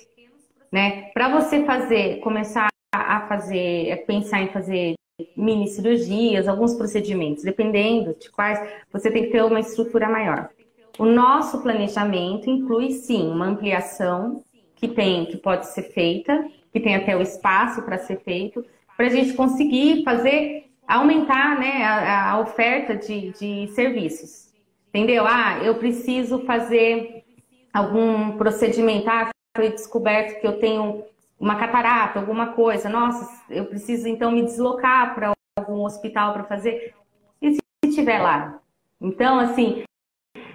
né? 0.71 1.11
Para 1.13 1.29
você 1.29 1.63
fazer, 1.63 2.19
começar 2.21 2.67
a 2.91 3.27
fazer, 3.27 3.91
a 3.91 3.97
pensar 3.97 4.41
em 4.41 4.47
fazer 4.47 4.95
mini 5.37 5.67
cirurgias, 5.67 6.47
alguns 6.47 6.73
procedimentos, 6.73 7.43
dependendo 7.43 8.15
de 8.19 8.31
quais, 8.31 8.59
você 8.91 9.11
tem 9.11 9.25
que 9.25 9.29
ter 9.29 9.43
uma 9.43 9.59
estrutura 9.59 10.09
maior. 10.09 10.49
O 10.97 11.05
nosso 11.05 11.61
planejamento 11.61 12.49
inclui 12.49 12.89
sim 12.89 13.29
uma 13.29 13.45
ampliação 13.45 14.43
que 14.75 14.87
tem, 14.87 15.27
que 15.27 15.37
pode 15.37 15.67
ser 15.67 15.83
feita, 15.83 16.43
que 16.73 16.79
tem 16.79 16.95
até 16.95 17.15
o 17.15 17.21
espaço 17.21 17.83
para 17.83 17.99
ser 17.99 18.19
feito, 18.21 18.65
para 18.95 19.07
a 19.07 19.09
gente 19.09 19.33
conseguir 19.33 20.03
fazer, 20.03 20.71
aumentar 20.87 21.59
né, 21.59 21.83
a, 21.83 22.31
a 22.31 22.39
oferta 22.39 22.95
de, 22.95 23.31
de 23.31 23.67
serviços. 23.73 24.53
Entendeu? 24.89 25.25
Ah, 25.27 25.59
eu 25.61 25.75
preciso 25.75 26.39
fazer 26.45 27.23
algum 27.73 28.37
procedimento. 28.37 29.09
Ah, 29.09 29.29
foi 29.55 29.69
descoberto 29.69 30.39
que 30.39 30.47
eu 30.47 30.59
tenho 30.59 31.03
uma 31.39 31.57
catarata, 31.57 32.19
alguma 32.19 32.53
coisa. 32.53 32.87
Nossa, 32.87 33.29
eu 33.49 33.65
preciso 33.65 34.07
então 34.07 34.31
me 34.31 34.43
deslocar 34.43 35.13
para 35.13 35.33
algum 35.57 35.83
hospital 35.83 36.33
para 36.33 36.45
fazer. 36.45 36.93
E 37.41 37.55
se 37.55 37.61
estiver 37.83 38.19
lá? 38.19 38.59
Então, 39.01 39.37
assim, 39.37 39.83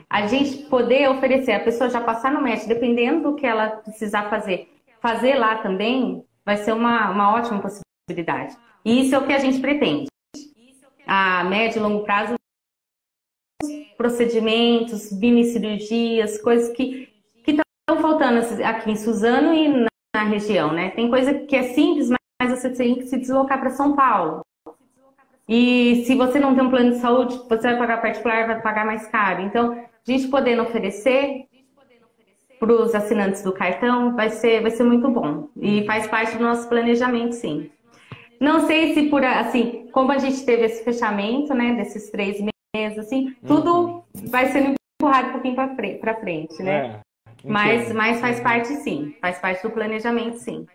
a 0.09 0.27
gente 0.27 0.65
poder 0.65 1.11
oferecer, 1.11 1.53
a 1.53 1.61
pessoa 1.61 1.91
já 1.91 2.01
passar 2.01 2.33
no 2.33 2.43
médico, 2.43 2.69
dependendo 2.69 3.31
do 3.31 3.37
que 3.37 3.47
ela 3.47 3.69
precisar 3.69 4.31
fazer, 4.31 4.73
fazer 5.01 5.35
lá 5.35 5.59
também, 5.59 6.25
vai 6.45 6.57
ser 6.57 6.73
uma, 6.73 7.11
uma 7.11 7.35
ótima 7.35 7.61
possibilidade 7.61 7.90
possibilidade. 8.11 8.57
E 8.85 9.03
isso 9.03 9.15
é 9.15 9.19
o 9.19 9.27
que 9.27 9.33
a 9.33 9.39
gente 9.39 9.61
pretende. 9.61 10.07
A 11.07 11.45
médio 11.45 11.79
e 11.79 11.83
longo 11.83 12.05
prazo, 12.05 12.35
procedimentos, 13.97 15.03
cirurgias, 15.03 16.41
coisas 16.41 16.75
que 16.75 17.09
estão 17.47 18.01
faltando 18.01 18.41
aqui 18.65 18.91
em 18.91 18.97
Suzano 18.97 19.53
e 19.53 19.69
na, 19.69 19.87
na 20.15 20.23
região, 20.25 20.73
né? 20.73 20.91
Tem 20.91 21.11
coisa 21.11 21.35
que 21.35 21.57
é 21.57 21.75
simples, 21.75 22.09
mas 22.11 22.51
você 22.51 22.71
tem 22.71 22.95
que 22.95 23.07
se 23.07 23.19
deslocar 23.19 23.61
para 23.61 23.71
São 23.71 23.95
Paulo. 23.95 24.43
E 25.49 26.05
se 26.07 26.15
você 26.15 26.39
não 26.39 26.55
tem 26.55 26.65
um 26.65 26.71
plano 26.71 26.93
de 26.93 26.99
saúde, 26.99 27.37
você 27.49 27.63
vai 27.63 27.79
pagar 27.79 28.01
particular, 28.01 28.47
vai 28.47 28.63
pagar 28.63 28.87
mais 28.87 29.07
caro. 29.09 29.43
Então, 29.43 29.73
a 29.73 30.11
gente 30.11 30.29
podendo 30.29 30.63
oferecer 30.63 31.47
para 32.61 32.73
os 32.73 32.95
assinantes 32.95 33.43
do 33.43 33.53
cartão 33.53 34.15
vai 34.15 34.31
ser, 34.31 34.63
vai 34.63 34.71
ser 34.71 34.85
muito 34.85 35.11
bom. 35.11 35.49
E 35.57 35.85
faz 35.87 36.07
parte 36.07 36.37
do 36.37 36.45
nosso 36.45 36.69
planejamento, 36.69 37.33
sim. 37.33 37.71
Não 38.41 38.67
sei 38.67 38.95
se 38.95 39.11
por 39.11 39.23
assim, 39.23 39.89
como 39.93 40.11
a 40.11 40.19
gente 40.19 40.45
teve 40.47 40.65
esse 40.65 40.83
fechamento, 40.83 41.53
né, 41.53 41.75
desses 41.75 42.11
três 42.11 42.43
meses, 42.75 42.99
assim, 42.99 43.35
tudo 43.47 43.73
uhum. 43.73 44.03
vai 44.29 44.47
sendo 44.47 44.75
empurrado 45.01 45.29
um 45.29 45.33
pouquinho 45.33 45.55
para 45.55 46.21
frente, 46.21 46.63
né? 46.63 46.87
É, 46.87 47.01
mas, 47.45 47.93
mas 47.93 48.21
faz 48.21 48.41
parte, 48.41 48.69
sim. 48.77 49.15
Faz 49.21 49.39
parte 49.39 49.63
do 49.63 49.71
planejamento, 49.71 50.39
sim. 50.39 50.67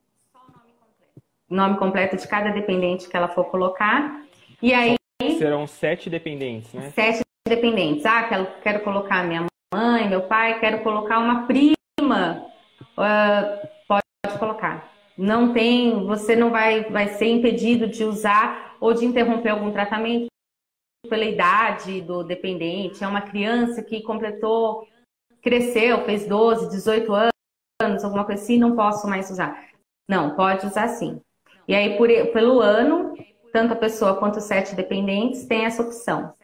nome 1.51 1.77
completo 1.79 2.17
de 2.17 2.27
cada 2.29 2.51
dependente 2.51 3.09
que 3.09 3.17
ela 3.17 3.29
for 3.29 3.45
colocar. 3.47 4.23
E 4.63 4.73
aí. 4.73 4.97
Serão 5.39 5.67
sete 5.67 6.09
dependentes, 6.09 6.73
né? 6.73 6.91
Sete 6.91 7.23
dependentes. 7.47 8.07
Ah, 8.07 8.23
quero, 8.25 8.47
quero 8.63 8.81
colocar 8.81 9.25
minha 9.25 9.47
mãe, 9.75 10.09
meu 10.09 10.23
pai, 10.23 10.61
quero 10.61 10.83
colocar 10.83 11.19
uma 11.19 11.47
prima. 11.47 12.47
Uh, 12.81 13.69
pode 13.87 14.39
colocar. 14.39 14.91
Não 15.19 15.53
tem, 15.53 16.07
você 16.07 16.35
não 16.35 16.51
vai, 16.51 16.85
vai 16.85 17.09
ser 17.09 17.27
impedido 17.27 17.87
de 17.87 18.05
usar 18.05 18.77
ou 18.81 18.95
de 18.95 19.05
interromper 19.05 19.51
algum 19.51 19.71
tratamento 19.71 20.29
pela 21.09 21.25
idade 21.25 22.01
do 22.01 22.23
dependente. 22.23 23.03
É 23.03 23.09
uma 23.09 23.21
criança 23.21 23.83
que 23.83 24.03
completou, 24.03 24.87
cresceu, 25.43 26.05
fez 26.05 26.27
12, 26.27 26.71
18 26.71 27.13
anos, 27.83 28.05
alguma 28.05 28.25
coisa 28.25 28.43
assim, 28.43 28.59
não 28.59 28.77
posso 28.77 29.07
mais 29.07 29.31
usar. 29.31 29.69
Não, 30.09 30.35
pode 30.35 30.67
usar 30.67 30.89
sim. 30.89 31.21
E 31.71 31.75
aí, 31.77 31.97
por, 31.97 32.09
pelo 32.33 32.61
ano, 32.61 33.15
tanto 33.53 33.75
a 33.75 33.77
pessoa 33.77 34.17
quanto 34.17 34.39
os 34.39 34.43
sete 34.43 34.75
dependentes 34.75 35.47
têm 35.47 35.67
essa 35.67 35.85
opção. 35.85 36.35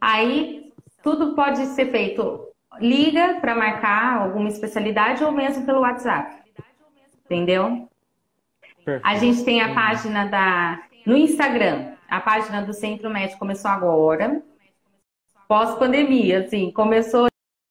Aí, 0.00 0.72
tudo 1.02 1.34
pode 1.34 1.66
ser 1.66 1.90
feito, 1.90 2.48
liga 2.80 3.36
para 3.42 3.54
marcar 3.54 4.22
alguma 4.22 4.48
especialidade 4.48 5.22
ou 5.22 5.30
mesmo 5.32 5.66
pelo 5.66 5.80
WhatsApp. 5.80 6.34
Entendeu? 7.26 7.90
Perfeito. 8.82 9.06
A 9.06 9.16
gente 9.16 9.44
tem 9.44 9.60
a 9.60 9.74
página 9.74 10.24
da 10.24 10.82
no 11.04 11.14
Instagram. 11.14 11.92
A 12.08 12.18
página 12.18 12.62
do 12.62 12.72
Centro 12.72 13.10
Médico 13.10 13.38
começou 13.38 13.70
agora, 13.70 14.42
pós-pandemia, 15.46 16.40
assim, 16.40 16.72
começou 16.72 17.26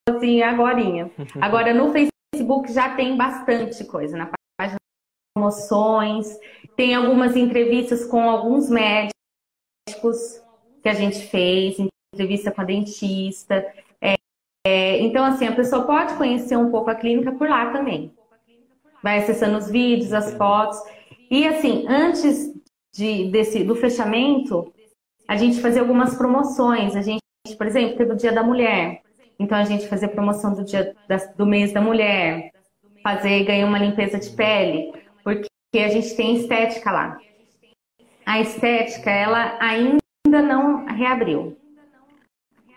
assim 0.08 0.44
agorinha. 0.44 1.10
Agora 1.42 1.74
no 1.74 1.92
Facebook 1.92 2.72
já 2.72 2.96
tem 2.96 3.18
bastante 3.18 3.84
coisa 3.84 4.16
na 4.16 4.26
página 4.26 4.39
promoções, 5.40 6.38
tem 6.76 6.94
algumas 6.94 7.36
entrevistas 7.36 8.06
com 8.06 8.30
alguns 8.30 8.70
médicos 8.70 10.42
que 10.84 10.90
a 10.90 10.94
gente 10.94 11.28
fez, 11.28 11.78
entrevista 12.14 12.52
com 12.52 12.62
a 12.62 12.66
dentista. 12.66 13.66
É, 14.02 14.16
é, 14.68 15.00
então, 15.00 15.24
assim, 15.24 15.48
a 15.48 15.56
pessoa 15.56 15.84
pode 15.84 16.16
conhecer 16.16 16.58
um 16.58 16.70
pouco 16.70 16.90
a 16.90 16.96
clínica 16.96 17.32
por 17.32 17.50
lá 17.50 17.72
também. 17.72 18.14
Vai 19.02 19.20
acessando 19.20 19.58
os 19.58 19.70
vídeos, 19.70 20.12
as 20.12 20.34
fotos. 20.34 20.78
E, 21.32 21.48
assim, 21.48 21.86
antes 21.88 22.54
de, 22.94 23.30
desse, 23.32 23.64
do 23.64 23.76
fechamento, 23.76 24.74
a 25.28 25.38
gente 25.38 25.62
fazia 25.62 25.82
algumas 25.82 26.16
promoções. 26.16 26.96
A 26.96 27.02
gente, 27.02 27.22
por 27.58 27.66
exemplo, 27.66 27.98
teve 27.98 28.12
o 28.12 28.18
Dia 28.18 28.34
da 28.34 28.44
Mulher. 28.44 29.02
Então, 29.40 29.58
a 29.58 29.64
gente 29.64 29.88
fazia 29.88 30.10
promoção 30.10 30.54
do, 30.54 30.66
dia, 30.66 30.94
do 31.38 31.46
mês 31.46 31.72
da 31.72 31.80
mulher. 31.80 32.52
Fazer, 33.02 33.46
ganhar 33.46 33.66
uma 33.66 33.80
limpeza 33.80 34.20
de 34.20 34.30
pele 34.32 34.99
que 35.72 35.80
a 35.80 35.90
gente 35.90 36.16
tem 36.16 36.36
estética 36.36 36.92
lá. 36.92 37.20
A 38.26 38.40
estética, 38.40 39.10
ela 39.10 39.58
ainda 39.60 40.00
não 40.42 40.86
reabriu. 40.86 41.58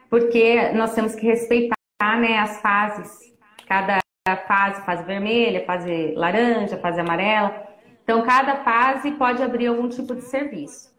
Porque 0.09 0.71
nós 0.73 0.95
temos 0.95 1.15
que 1.15 1.27
respeitar 1.27 1.77
né, 2.21 2.39
as 2.39 2.61
fases. 2.61 3.33
Cada 3.67 4.01
fase, 4.47 4.85
fase 4.85 5.05
vermelha, 5.05 5.65
fase 5.65 6.13
laranja, 6.15 6.77
fase 6.77 7.01
amarela. 7.01 7.67
Então, 8.05 8.23
cada 8.23 8.57
fase 8.57 9.13
pode 9.13 9.43
abrir 9.43 9.67
algum 9.67 9.89
tipo 9.89 10.15
de 10.15 10.23
serviço. 10.23 10.93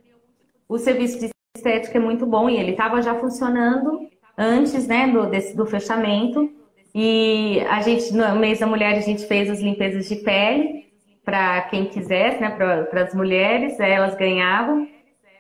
O 0.67 0.77
serviço 0.77 1.19
de 1.19 1.29
estética 1.55 1.97
é 1.97 2.01
muito 2.01 2.25
bom 2.25 2.49
e 2.49 2.57
ele 2.57 2.71
estava 2.71 3.01
já 3.01 3.13
funcionando 3.19 4.09
antes 4.37 4.87
né, 4.87 5.07
do, 5.07 5.27
desse, 5.27 5.55
do 5.55 5.65
fechamento. 5.65 6.51
E 6.95 7.59
a 7.69 7.81
gente, 7.81 8.13
no 8.13 8.35
mês 8.35 8.59
da 8.59 8.67
mulher, 8.67 8.97
a 8.97 9.01
gente 9.01 9.27
fez 9.27 9.49
as 9.49 9.59
limpezas 9.59 10.07
de 10.07 10.15
pele 10.17 10.82
para 11.23 11.61
quem 11.63 11.85
quisesse, 11.85 12.41
né, 12.41 12.49
para 12.49 13.01
as 13.01 13.13
mulheres, 13.13 13.79
elas 13.79 14.15
ganhavam. 14.15 14.87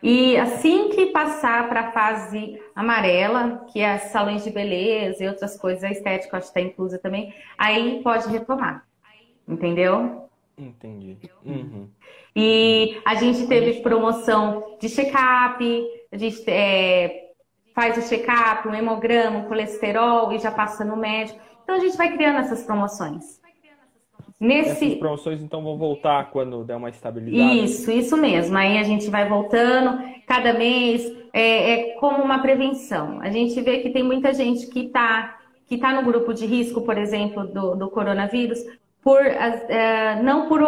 E 0.01 0.35
assim 0.37 0.89
que 0.89 1.07
passar 1.07 1.69
para 1.69 1.79
a 1.81 1.91
fase 1.91 2.61
amarela, 2.75 3.65
que 3.71 3.79
é 3.79 3.97
salões 3.97 4.43
de 4.43 4.49
beleza 4.49 5.23
e 5.23 5.27
outras 5.27 5.57
coisas, 5.57 5.83
a 5.83 5.91
estética 5.91 6.37
acho 6.37 6.51
que 6.51 6.59
está 6.59 6.69
inclusa 6.69 6.99
também, 6.99 7.33
aí 7.57 8.01
pode 8.03 8.27
retomar. 8.27 8.85
Entendeu? 9.47 10.29
Entendi. 10.57 11.17
Uhum. 11.45 11.87
E 12.35 13.01
a 13.05 13.15
gente 13.15 13.47
teve 13.47 13.81
promoção 13.81 14.75
de 14.79 14.89
check-up, 14.89 15.87
a 16.11 16.17
gente 16.17 16.43
é, 16.49 17.31
faz 17.73 17.97
o 17.97 18.07
check-up, 18.07 18.67
um 18.67 18.75
hemograma, 18.75 19.39
um 19.39 19.47
colesterol 19.47 20.31
e 20.33 20.39
já 20.39 20.51
passa 20.51 20.83
no 20.83 20.97
médico. 20.97 21.39
Então 21.63 21.75
a 21.75 21.79
gente 21.79 21.95
vai 21.95 22.13
criando 22.13 22.39
essas 22.39 22.63
promoções. 22.63 23.41
Nesse... 24.39 24.85
Essas 24.85 24.99
promoções 24.99 25.41
então 25.41 25.63
vão 25.63 25.77
voltar 25.77 26.31
quando 26.31 26.63
der 26.63 26.75
uma 26.75 26.89
estabilidade? 26.89 27.63
Isso, 27.63 27.91
isso 27.91 28.17
mesmo. 28.17 28.57
Aí 28.57 28.77
a 28.77 28.83
gente 28.83 29.09
vai 29.09 29.27
voltando 29.27 30.01
cada 30.27 30.53
mês, 30.53 31.05
é, 31.31 31.71
é 31.71 31.93
como 31.95 32.23
uma 32.23 32.39
prevenção. 32.39 33.19
A 33.21 33.29
gente 33.29 33.59
vê 33.61 33.79
que 33.79 33.89
tem 33.89 34.03
muita 34.03 34.33
gente 34.33 34.67
que 34.67 34.87
está 34.87 35.39
que 35.65 35.77
tá 35.77 35.93
no 35.93 36.03
grupo 36.03 36.33
de 36.33 36.45
risco, 36.45 36.81
por 36.81 36.97
exemplo, 36.97 37.47
do, 37.47 37.75
do 37.75 37.89
coronavírus, 37.89 38.59
por, 39.01 39.19
é, 39.25 40.21
não 40.21 40.47
por, 40.47 40.61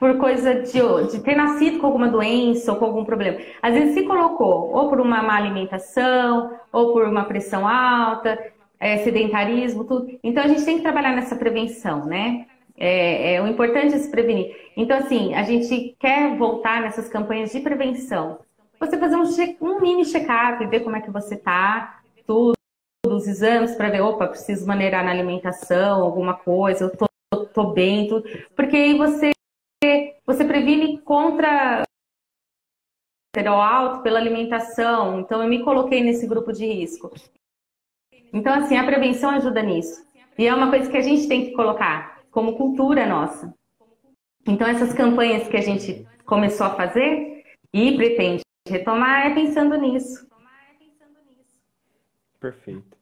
por 0.00 0.16
coisa 0.18 0.62
de, 0.62 0.80
de 1.10 1.22
ter 1.22 1.36
nascido 1.36 1.78
com 1.78 1.86
alguma 1.86 2.08
doença 2.08 2.72
ou 2.72 2.78
com 2.78 2.86
algum 2.86 3.04
problema. 3.04 3.38
Às 3.62 3.74
vezes 3.74 3.94
se 3.94 4.02
colocou 4.02 4.72
ou 4.72 4.88
por 4.88 5.00
uma 5.00 5.22
má 5.22 5.36
alimentação, 5.36 6.50
ou 6.72 6.92
por 6.92 7.06
uma 7.06 7.24
pressão 7.24 7.68
alta, 7.68 8.38
é, 8.80 8.98
sedentarismo, 8.98 9.84
tudo. 9.84 10.06
Então 10.22 10.42
a 10.42 10.48
gente 10.48 10.64
tem 10.64 10.76
que 10.76 10.82
trabalhar 10.82 11.14
nessa 11.14 11.36
prevenção, 11.36 12.04
né? 12.04 12.46
É, 12.76 13.34
é, 13.34 13.42
o 13.42 13.46
importante 13.46 13.94
é 13.94 13.98
se 13.98 14.10
prevenir. 14.10 14.54
Então, 14.76 14.98
assim, 14.98 15.34
a 15.34 15.42
gente 15.42 15.96
quer 15.98 16.36
voltar 16.36 16.82
nessas 16.82 17.08
campanhas 17.08 17.50
de 17.52 17.60
prevenção. 17.60 18.38
Você 18.78 18.98
fazer 18.98 19.16
um, 19.16 19.24
um 19.62 19.80
mini 19.80 20.04
check-up, 20.04 20.64
ver 20.66 20.80
como 20.80 20.96
é 20.96 21.00
que 21.00 21.10
você 21.10 21.36
tá, 21.36 22.00
tudo, 22.26 22.52
os 23.06 23.26
exames 23.26 23.74
para 23.74 23.88
ver, 23.88 24.02
opa, 24.02 24.26
preciso 24.28 24.66
maneirar 24.66 25.04
na 25.04 25.10
alimentação, 25.10 26.02
alguma 26.02 26.34
coisa, 26.34 26.84
eu 26.84 26.96
tô, 26.96 27.46
tô 27.46 27.72
bem, 27.72 28.08
tudo. 28.08 28.28
Porque 28.54 28.76
aí 28.76 28.98
você, 28.98 29.30
você 30.26 30.44
previne 30.44 30.98
contra 30.98 31.82
colesterol 33.34 33.60
alto 33.60 34.02
pela 34.02 34.18
alimentação. 34.18 35.20
Então, 35.20 35.42
eu 35.42 35.48
me 35.48 35.62
coloquei 35.62 36.02
nesse 36.02 36.26
grupo 36.26 36.52
de 36.52 36.66
risco. 36.66 37.12
Então, 38.32 38.52
assim, 38.54 38.76
a 38.76 38.84
prevenção 38.84 39.30
ajuda 39.30 39.62
nisso. 39.62 40.04
E 40.38 40.46
é 40.46 40.54
uma 40.54 40.68
coisa 40.68 40.90
que 40.90 40.96
a 40.96 41.02
gente 41.02 41.28
tem 41.28 41.46
que 41.46 41.52
colocar 41.52 42.15
como 42.36 42.54
cultura 42.54 43.06
nossa. 43.06 43.50
Então, 44.46 44.68
essas 44.68 44.92
campanhas 44.92 45.48
que 45.48 45.56
a 45.56 45.62
gente 45.62 46.06
começou 46.26 46.66
a 46.66 46.74
fazer 46.74 47.42
e 47.72 47.96
pretende 47.96 48.42
retomar 48.68 49.28
é 49.28 49.34
pensando 49.34 49.74
nisso. 49.78 50.28
Perfeito. 52.38 52.94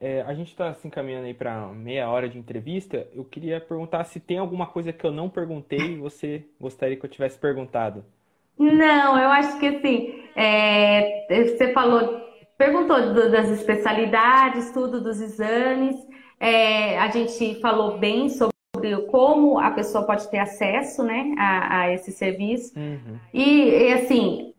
É, 0.00 0.22
a 0.22 0.34
gente 0.34 0.48
está 0.48 0.74
se 0.74 0.84
encaminhando 0.88 1.26
aí 1.26 1.32
para 1.32 1.68
meia 1.68 2.10
hora 2.10 2.28
de 2.28 2.36
entrevista. 2.36 3.06
Eu 3.14 3.24
queria 3.24 3.60
perguntar 3.60 4.02
se 4.02 4.18
tem 4.18 4.38
alguma 4.38 4.66
coisa 4.66 4.92
que 4.92 5.06
eu 5.06 5.12
não 5.12 5.30
perguntei 5.30 5.92
e 5.92 5.98
você 5.98 6.44
gostaria 6.60 6.96
que 6.96 7.06
eu 7.06 7.10
tivesse 7.10 7.38
perguntado. 7.38 8.04
Não, 8.58 9.16
eu 9.16 9.30
acho 9.30 9.60
que 9.60 9.66
assim, 9.68 10.24
é, 10.34 11.24
você 11.28 11.72
falou, 11.72 12.20
perguntou 12.58 13.14
do, 13.14 13.30
das 13.30 13.48
especialidades, 13.48 14.72
tudo 14.72 15.00
dos 15.00 15.20
exames. 15.20 16.13
É, 16.44 16.98
a 16.98 17.08
gente 17.08 17.58
falou 17.58 17.96
bem 17.96 18.28
sobre 18.28 18.52
como 19.10 19.58
a 19.58 19.70
pessoa 19.70 20.04
pode 20.04 20.28
ter 20.28 20.38
acesso 20.38 21.02
né, 21.02 21.34
a, 21.38 21.80
a 21.80 21.92
esse 21.94 22.12
serviço. 22.12 22.78
Uhum. 22.78 23.18
E, 23.32 23.70
e, 23.70 23.92
assim, 23.94 24.52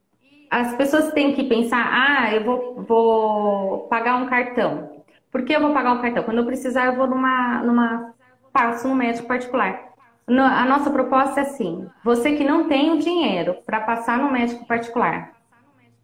as 0.49 0.75
pessoas 0.75 1.13
têm 1.13 1.35
que 1.35 1.43
pensar, 1.43 1.87
ah, 1.91 2.33
eu 2.33 2.43
vou, 2.43 2.81
vou 2.81 3.79
pagar 3.87 4.15
um 4.15 4.25
cartão. 4.25 5.03
Por 5.31 5.43
que 5.43 5.55
eu 5.55 5.61
vou 5.61 5.73
pagar 5.73 5.93
um 5.93 6.01
cartão? 6.01 6.23
Quando 6.23 6.39
eu 6.39 6.45
precisar, 6.45 6.87
eu 6.87 6.95
vou 6.95 7.05
numa, 7.05 7.61
numa 7.61 8.15
passo 8.51 8.87
no 8.87 8.95
médico 8.95 9.27
particular. 9.27 9.93
A 10.27 10.65
nossa 10.65 10.89
proposta 10.89 11.41
é 11.41 11.43
assim: 11.43 11.87
você 12.03 12.35
que 12.35 12.43
não 12.43 12.67
tem 12.67 12.93
o 12.93 12.97
dinheiro 12.97 13.57
para 13.63 13.79
passar 13.81 14.17
no 14.17 14.31
médico 14.31 14.65
particular, 14.65 15.33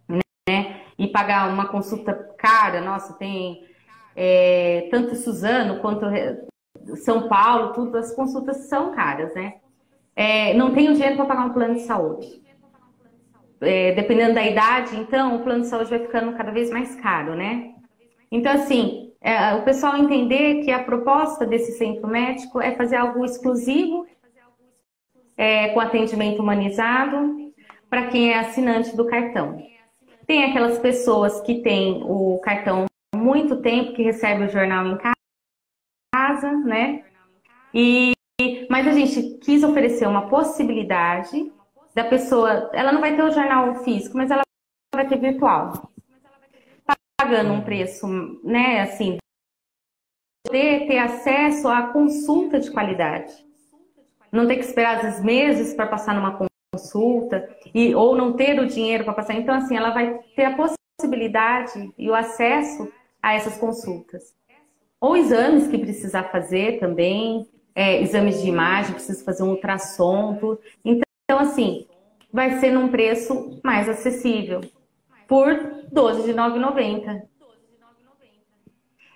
né? 0.08 0.82
E 1.00 1.08
pagar 1.08 1.52
uma 1.52 1.70
consulta 1.70 2.14
cara, 2.38 2.82
nossa, 2.82 3.14
tem 3.14 3.71
é, 4.16 4.88
tanto 4.92 5.16
Suzano 5.16 5.80
quanto 5.80 6.06
São 6.98 7.28
Paulo, 7.28 7.74
tudo, 7.74 7.98
as 7.98 8.14
consultas 8.14 8.68
são 8.68 8.92
caras, 8.92 9.34
né? 9.34 9.56
É, 10.16 10.54
não 10.54 10.74
tem 10.74 10.90
o 10.90 10.94
dinheiro 10.94 11.16
para 11.16 11.26
pagar 11.26 11.46
um 11.46 11.54
plano 11.54 11.76
de 11.76 11.82
saúde. 11.82 12.42
É, 13.62 13.94
dependendo 13.94 14.34
da 14.34 14.46
idade, 14.46 14.98
então, 14.98 15.36
o 15.36 15.44
plano 15.44 15.62
de 15.62 15.68
saúde 15.68 15.90
vai 15.90 16.00
ficando 16.00 16.36
cada 16.36 16.52
vez 16.52 16.70
mais 16.70 16.96
caro, 16.96 17.36
né? 17.36 17.76
Então, 18.32 18.52
assim, 18.54 19.12
é, 19.22 19.54
o 19.54 19.64
pessoal 19.64 19.98
entender 19.98 20.64
que 20.64 20.72
a 20.72 20.84
proposta 20.84 21.46
desse 21.46 21.74
centro 21.74 22.08
médico 22.08 22.60
é 22.60 22.72
fazer 22.72 22.96
algo 22.96 23.24
exclusivo, 23.24 24.08
é, 25.38 25.70
com 25.70 25.80
atendimento 25.80 26.42
humanizado, 26.42 27.52
para 27.90 28.08
quem 28.08 28.32
é 28.32 28.40
assinante 28.40 28.96
do 28.96 29.06
cartão. 29.06 29.62
Tem 30.26 30.46
aquelas 30.46 30.80
pessoas 30.80 31.42
que 31.42 31.62
têm 31.62 32.04
o 32.04 32.40
cartão 32.40 32.86
muito 33.22 33.62
tempo, 33.62 33.94
que 33.94 34.04
recebe 34.04 34.46
o 34.46 34.50
jornal 34.50 34.88
em 34.88 34.98
casa, 36.14 36.52
né? 36.52 37.06
E, 37.74 38.14
mas 38.70 38.88
a 38.88 38.92
gente 38.92 39.38
quis 39.40 39.64
oferecer 39.64 40.08
uma 40.08 40.28
possibilidade 40.28 41.52
da 41.94 42.04
pessoa, 42.04 42.70
ela 42.74 42.92
não 42.92 43.02
vai 43.02 43.16
ter 43.16 43.24
o 43.24 43.32
jornal 43.32 43.76
físico, 43.84 44.18
mas 44.18 44.32
ela 44.32 44.42
vai 44.94 45.08
ter 45.08 45.18
virtual 45.18 45.92
pagando 47.22 47.54
um 47.54 47.62
preço, 47.62 48.08
né, 48.44 48.82
assim, 48.82 49.18
poder 50.44 50.88
ter 50.88 50.98
acesso 50.98 51.68
à 51.68 51.84
consulta 51.94 52.60
de 52.60 52.72
qualidade. 52.72 53.32
Não 54.32 54.48
ter 54.48 54.56
que 54.56 54.66
esperar 54.66 54.98
às 54.98 55.04
vezes 55.04 55.24
meses 55.24 55.74
para 55.76 55.86
passar 55.86 56.16
numa 56.16 56.38
consulta 56.74 57.48
e 57.76 57.94
ou 57.94 58.16
não 58.16 58.34
ter 58.34 58.60
o 58.60 58.66
dinheiro 58.66 59.04
para 59.04 59.14
passar. 59.14 59.36
Então 59.36 59.54
assim, 59.54 59.76
ela 59.76 59.92
vai 59.92 60.18
ter 60.36 60.46
a 60.46 60.56
possibilidade 60.56 61.94
e 61.98 62.10
o 62.10 62.16
acesso 62.16 62.92
a 63.22 63.34
essas 63.34 63.58
consultas. 63.58 64.34
Ou 65.00 65.18
exames 65.18 65.68
que 65.68 65.78
precisar 65.78 66.26
fazer 66.26 66.80
também, 66.80 67.48
é, 67.74 68.02
exames 68.02 68.42
de 68.42 68.50
imagem, 68.50 68.94
precisa 68.94 69.24
fazer 69.24 69.44
um 69.44 69.52
ultrassom. 69.52 70.38
Tudo. 70.38 70.60
Então 70.84 71.40
assim, 71.40 71.88
vai 72.32 72.60
ser 72.60 72.72
num 72.72 72.90
preço 72.90 73.60
mais 73.64 73.90
acessível 73.90 74.62
por 75.28 75.56
12 75.92 76.24
de 76.24 76.34
9,90. 76.34 77.24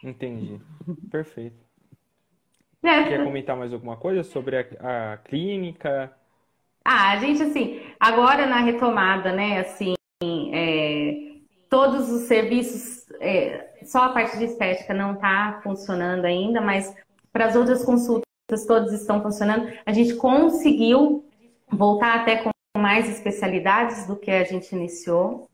Entendi. 0.03 0.61
Perfeito. 1.09 1.65
É. 2.83 3.03
Quer 3.03 3.23
comentar 3.23 3.57
mais 3.57 3.73
alguma 3.73 3.97
coisa 3.97 4.23
sobre 4.23 4.57
a, 4.57 5.13
a, 5.13 5.17
clínica? 5.17 6.15
Ah, 6.83 7.13
a 7.13 7.17
gente, 7.17 7.41
assim, 7.41 7.81
agora 7.99 8.45
na 8.45 8.59
retomada, 8.59 9.31
né, 9.31 9.59
assim, 9.61 9.95
é, 10.53 11.39
todos 11.67 12.11
os 12.11 12.21
serviços, 12.23 13.09
é, 13.19 13.74
só 13.83 14.03
a 14.03 14.09
parte 14.09 14.37
de 14.37 14.45
estética 14.45 14.93
não 14.93 15.13
está 15.13 15.59
funcionando 15.63 16.25
ainda, 16.25 16.61
mas 16.61 16.93
para 17.31 17.45
as 17.45 17.55
outras 17.55 17.83
consultas 17.83 18.25
todas 18.67 18.93
estão 18.93 19.21
funcionando. 19.21 19.71
A 19.85 19.91
gente 19.91 20.15
conseguiu 20.15 21.25
voltar 21.69 22.21
até 22.21 22.37
com 22.37 22.51
mais 22.77 23.09
especialidades 23.09 24.05
do 24.05 24.15
que 24.15 24.31
a 24.31 24.43
gente 24.43 24.73
iniciou. 24.73 25.49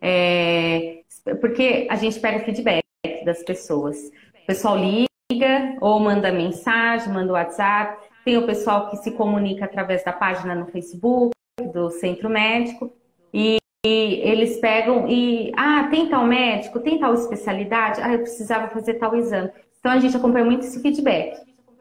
É, 0.00 1.00
porque 1.40 1.86
a 1.90 1.96
gente 1.96 2.20
pega 2.20 2.44
feedback 2.44 2.84
das 3.24 3.42
pessoas. 3.42 3.96
O 4.42 4.46
pessoal 4.46 4.76
liga 4.76 5.76
ou 5.80 5.98
manda 5.98 6.30
mensagem, 6.30 7.12
manda 7.12 7.32
WhatsApp. 7.32 8.06
Tem 8.24 8.36
o 8.36 8.46
pessoal 8.46 8.90
que 8.90 8.96
se 8.98 9.10
comunica 9.12 9.64
através 9.64 10.04
da 10.04 10.12
página 10.12 10.54
no 10.54 10.66
Facebook 10.66 11.32
do 11.72 11.90
centro 11.90 12.28
médico. 12.28 12.92
E, 13.32 13.58
e 13.86 14.20
eles 14.22 14.58
pegam 14.58 15.06
e, 15.08 15.52
ah, 15.56 15.86
tem 15.90 16.08
tal 16.08 16.26
médico, 16.26 16.80
tem 16.80 16.98
tal 16.98 17.14
especialidade, 17.14 18.00
ah, 18.02 18.12
eu 18.12 18.20
precisava 18.20 18.68
fazer 18.68 18.94
tal 18.94 19.14
exame. 19.14 19.50
Então 19.78 19.92
a 19.92 19.98
gente 19.98 20.16
acompanha 20.16 20.44
muito 20.44 20.64
esse 20.64 20.80
feedback. 20.82 21.38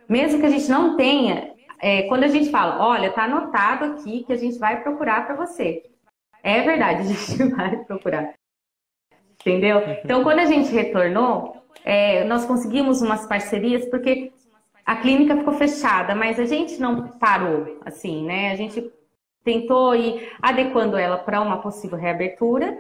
Mesmo 0.08 0.40
que 0.40 0.46
a 0.46 0.50
gente 0.50 0.70
não 0.70 0.96
tenha, 0.96 1.54
é, 1.82 2.04
quando 2.04 2.24
a 2.24 2.28
gente 2.28 2.52
fala, 2.52 2.86
olha, 2.86 3.12
tá 3.12 3.24
anotado 3.24 3.86
aqui 3.86 4.24
que 4.24 4.34
a 4.34 4.38
gente 4.38 4.60
vai 4.60 4.84
procurar 4.84 5.26
para 5.26 5.36
você. 5.36 5.84
É 6.44 6.62
verdade, 6.62 7.02
a 7.02 7.06
gente 7.06 7.44
vai 7.56 7.78
procurar. 7.86 8.34
Entendeu? 9.42 9.82
Então, 10.04 10.24
quando 10.24 10.40
a 10.40 10.46
gente 10.46 10.72
retornou, 10.72 11.56
é, 11.84 12.24
nós 12.26 12.46
conseguimos 12.46 13.02
umas 13.02 13.26
parcerias, 13.26 13.86
porque 13.90 14.32
a 14.86 14.96
clínica 14.96 15.36
ficou 15.38 15.54
fechada, 15.54 16.14
mas 16.14 16.40
a 16.40 16.46
gente 16.46 16.80
não 16.80 17.08
parou, 17.20 17.80
assim, 17.86 18.24
né? 18.26 18.52
A 18.52 18.56
gente 18.56 18.92
tentou 19.46 19.96
ir 19.96 20.30
adequando 20.42 20.98
ela 20.98 21.18
para 21.18 21.40
uma 21.40 21.60
possível 21.60 21.98
reabertura 21.98 22.80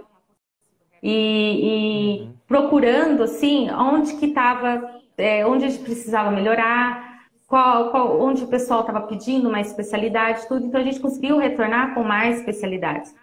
e, 1.01 2.19
e 2.19 2.21
uhum. 2.21 2.34
procurando, 2.47 3.23
assim, 3.23 3.69
onde 3.71 4.15
que 4.15 4.25
estava, 4.25 4.99
é, 5.17 5.45
onde 5.45 5.63
a 5.63 5.69
gente 5.69 5.84
precisava 5.84 6.30
melhorar, 6.30 7.28
qual, 7.47 7.91
qual, 7.91 8.19
onde 8.19 8.43
o 8.43 8.47
pessoal 8.47 8.82
estava 8.82 9.01
pedindo 9.01 9.49
mais 9.49 9.67
especialidade, 9.67 10.47
tudo. 10.47 10.65
Então, 10.65 10.82
a 10.82 10.84
gente 10.84 10.99
conseguiu 10.99 11.38
retornar 11.38 11.93
com 11.93 12.04
mais 12.04 12.39
especialidades 12.39 13.15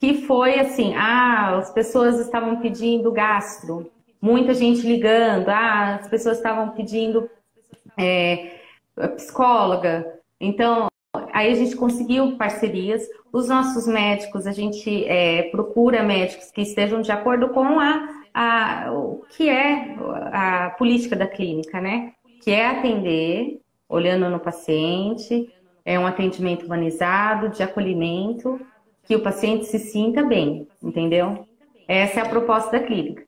que 0.00 0.26
foi 0.26 0.58
assim, 0.58 0.94
ah, 0.96 1.58
as 1.58 1.70
pessoas 1.70 2.18
estavam 2.18 2.56
pedindo 2.56 3.12
gastro, 3.12 3.92
muita 4.20 4.54
gente 4.54 4.80
ligando, 4.80 5.50
ah, 5.50 5.96
as 5.96 6.08
pessoas 6.08 6.38
estavam 6.38 6.70
pedindo 6.70 7.28
é, 7.98 8.60
psicóloga. 9.14 10.18
Então, 10.40 10.89
aí 11.32 11.52
a 11.52 11.54
gente 11.54 11.76
conseguiu 11.76 12.36
parcerias. 12.36 13.02
Os 13.32 13.48
nossos 13.48 13.86
médicos, 13.86 14.46
a 14.46 14.52
gente 14.52 15.04
é, 15.04 15.44
procura 15.50 16.02
médicos 16.02 16.50
que 16.50 16.62
estejam 16.62 17.00
de 17.00 17.12
acordo 17.12 17.50
com 17.50 17.78
a, 17.78 18.08
a, 18.34 18.92
o 18.92 19.22
que 19.30 19.48
é 19.48 19.96
a 20.32 20.70
política 20.78 21.14
da 21.14 21.26
clínica, 21.26 21.80
né? 21.80 22.12
Que 22.42 22.50
é 22.50 22.66
atender, 22.66 23.60
olhando 23.88 24.28
no 24.28 24.40
paciente, 24.40 25.52
é 25.84 25.98
um 25.98 26.06
atendimento 26.06 26.66
humanizado, 26.66 27.48
de 27.48 27.62
acolhimento, 27.62 28.60
que 29.04 29.16
o 29.16 29.22
paciente 29.22 29.66
se 29.66 29.78
sinta 29.78 30.22
bem, 30.22 30.66
entendeu? 30.82 31.46
Essa 31.88 32.20
é 32.20 32.22
a 32.22 32.28
proposta 32.28 32.72
da 32.72 32.80
clínica. 32.80 33.24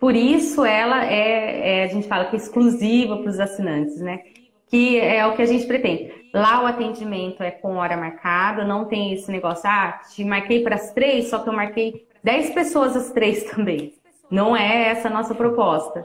Por 0.00 0.16
isso, 0.16 0.64
ela 0.64 1.04
é, 1.04 1.82
é 1.82 1.84
a 1.84 1.86
gente 1.86 2.08
fala 2.08 2.24
que 2.24 2.34
é 2.34 2.38
exclusiva 2.38 3.18
para 3.18 3.30
os 3.30 3.38
assinantes, 3.38 4.00
né? 4.00 4.20
Que 4.72 4.98
é 4.98 5.26
o 5.26 5.36
que 5.36 5.42
a 5.42 5.46
gente 5.46 5.66
pretende. 5.66 6.30
Lá 6.32 6.62
o 6.62 6.66
atendimento 6.66 7.42
é 7.42 7.50
com 7.50 7.76
hora 7.76 7.94
marcada, 7.94 8.64
não 8.64 8.86
tem 8.86 9.12
esse 9.12 9.30
negócio, 9.30 9.68
ah, 9.68 10.00
te 10.10 10.24
marquei 10.24 10.62
para 10.62 10.76
as 10.76 10.92
três, 10.94 11.28
só 11.28 11.40
que 11.40 11.48
eu 11.50 11.52
marquei 11.52 12.08
dez 12.24 12.54
pessoas 12.54 12.96
às 12.96 13.10
três 13.10 13.44
também. 13.52 13.92
Não 14.30 14.56
é 14.56 14.88
essa 14.88 15.08
a 15.08 15.10
nossa 15.10 15.34
proposta. 15.34 16.02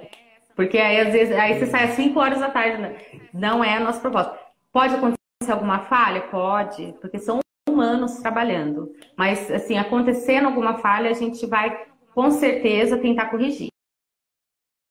Porque 0.53 0.77
aí, 0.77 0.99
às 0.99 1.13
vezes, 1.13 1.33
aí 1.33 1.57
você 1.57 1.67
sai 1.67 1.85
às 1.85 1.91
5 1.91 2.19
horas 2.19 2.39
da 2.39 2.49
tarde. 2.49 2.81
Né? 2.81 2.99
Não 3.31 3.63
é 3.63 3.77
a 3.77 3.79
nossa 3.79 4.01
proposta. 4.01 4.37
Pode 4.73 4.95
acontecer 4.95 5.51
alguma 5.51 5.85
falha? 5.85 6.21
Pode, 6.23 6.93
porque 6.99 7.19
são 7.19 7.39
humanos 7.69 8.15
trabalhando. 8.15 8.91
Mas, 9.15 9.49
assim, 9.49 9.77
acontecendo 9.77 10.47
alguma 10.47 10.79
falha, 10.79 11.09
a 11.09 11.13
gente 11.13 11.45
vai, 11.45 11.85
com 12.13 12.29
certeza, 12.31 12.97
tentar 12.97 13.27
corrigir. 13.27 13.69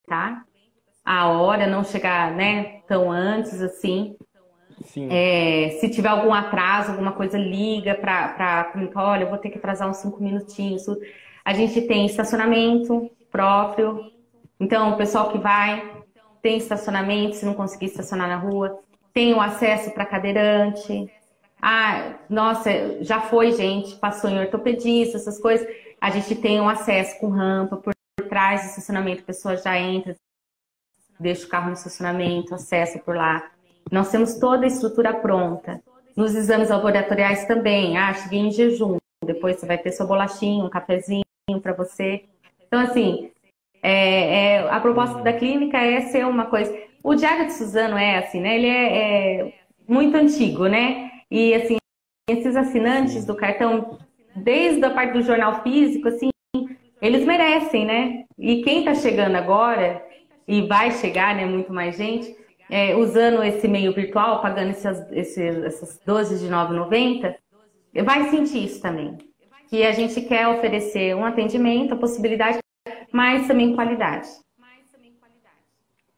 Tá? 0.06 0.45
A 1.06 1.28
hora, 1.28 1.68
não 1.68 1.84
chegar, 1.84 2.32
né, 2.32 2.80
tão 2.88 3.10
antes, 3.10 3.62
assim. 3.62 4.16
É, 5.10 5.78
se 5.80 5.88
tiver 5.88 6.08
algum 6.08 6.34
atraso, 6.34 6.90
alguma 6.90 7.12
coisa, 7.12 7.38
liga 7.38 7.94
para 7.94 8.64
comunicar, 8.72 9.04
olha, 9.04 9.22
eu 9.22 9.30
vou 9.30 9.38
ter 9.38 9.50
que 9.50 9.58
atrasar 9.58 9.88
uns 9.88 9.98
cinco 9.98 10.22
minutinhos. 10.22 10.84
A 11.44 11.54
gente 11.54 11.80
tem 11.82 12.04
estacionamento 12.04 13.10
próprio. 13.30 14.12
Então, 14.58 14.92
o 14.92 14.96
pessoal 14.96 15.30
que 15.30 15.38
vai 15.38 15.96
tem 16.42 16.58
estacionamento, 16.58 17.36
se 17.36 17.44
não 17.44 17.54
conseguir 17.54 17.86
estacionar 17.86 18.28
na 18.28 18.36
rua. 18.36 18.78
Tem 19.12 19.34
o 19.34 19.40
acesso 19.40 19.90
para 19.90 20.04
cadeirante. 20.04 21.10
Ah, 21.60 22.14
nossa, 22.28 23.02
já 23.02 23.20
foi 23.20 23.52
gente, 23.52 23.96
passou 23.96 24.30
em 24.30 24.38
ortopedista, 24.38 25.16
essas 25.16 25.40
coisas. 25.40 25.66
A 26.00 26.10
gente 26.10 26.34
tem 26.36 26.60
um 26.60 26.68
acesso 26.68 27.18
com 27.18 27.28
rampa 27.30 27.76
por 27.76 27.94
trás 28.28 28.62
do 28.62 28.66
estacionamento, 28.68 29.22
a 29.22 29.26
pessoa 29.26 29.56
já 29.56 29.78
entra, 29.78 30.14
deixa 31.18 31.46
o 31.46 31.48
carro 31.48 31.68
no 31.68 31.74
estacionamento, 31.74 32.54
acessa 32.54 32.98
por 32.98 33.16
lá. 33.16 33.50
Nós 33.90 34.10
temos 34.10 34.34
toda 34.34 34.64
a 34.64 34.68
estrutura 34.68 35.14
pronta. 35.14 35.80
Nos 36.16 36.34
exames 36.34 36.70
laboratoriais 36.70 37.44
também. 37.46 37.96
Ah, 37.96 38.12
cheguei 38.14 38.40
em 38.40 38.50
jejum. 38.50 38.96
Depois 39.24 39.56
você 39.56 39.66
vai 39.66 39.78
ter 39.78 39.92
sua 39.92 40.06
bolachinha, 40.06 40.64
um 40.64 40.70
cafezinho 40.70 41.22
para 41.62 41.72
você. 41.72 42.24
Então, 42.66 42.80
assim, 42.80 43.30
é, 43.82 44.56
é, 44.56 44.70
a 44.70 44.80
proposta 44.80 45.22
da 45.22 45.32
clínica 45.32 45.78
é 45.78 46.02
ser 46.02 46.26
uma 46.26 46.46
coisa. 46.46 46.76
O 47.02 47.14
Diário 47.14 47.46
de 47.46 47.52
Suzano 47.52 47.96
é 47.96 48.18
assim, 48.18 48.40
né? 48.40 48.56
Ele 48.56 48.66
é, 48.66 49.40
é 49.40 49.54
muito 49.86 50.16
antigo, 50.16 50.66
né? 50.66 51.10
E, 51.30 51.54
assim, 51.54 51.76
esses 52.28 52.56
assinantes 52.56 53.24
do 53.24 53.34
cartão, 53.34 53.98
desde 54.34 54.84
a 54.84 54.90
parte 54.90 55.12
do 55.12 55.22
jornal 55.22 55.62
físico, 55.62 56.08
assim, 56.08 56.30
eles 57.00 57.24
merecem, 57.24 57.84
né? 57.84 58.24
E 58.38 58.62
quem 58.62 58.80
está 58.80 58.94
chegando 58.94 59.36
agora, 59.36 60.04
e 60.46 60.62
vai 60.62 60.92
chegar, 60.92 61.34
né? 61.34 61.44
Muito 61.44 61.72
mais 61.72 61.96
gente 61.96 62.36
é, 62.68 62.94
usando 62.94 63.42
esse 63.42 63.66
meio 63.68 63.94
virtual, 63.94 64.42
pagando 64.42 64.70
esses, 64.70 65.10
esses, 65.12 65.64
essas 65.64 65.98
12 66.04 66.38
de 66.38 66.48
9,90, 66.52 67.34
vai 68.04 68.28
sentir 68.30 68.64
isso 68.64 68.82
também. 68.82 69.16
Que 69.68 69.84
a 69.84 69.92
gente 69.92 70.20
quer 70.22 70.48
oferecer 70.48 71.14
um 71.16 71.24
atendimento, 71.24 71.94
a 71.94 71.96
possibilidade, 71.96 72.58
mas 73.12 73.46
também 73.46 73.72
qualidade. 73.74 74.28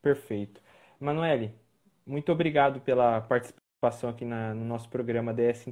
Perfeito. 0.00 0.62
Manuele, 1.00 1.52
muito 2.06 2.30
obrigado 2.30 2.80
pela 2.80 3.20
participação 3.20 4.10
aqui 4.10 4.24
na, 4.24 4.54
no 4.54 4.64
nosso 4.64 4.88
programa 4.88 5.34
DS 5.34 5.66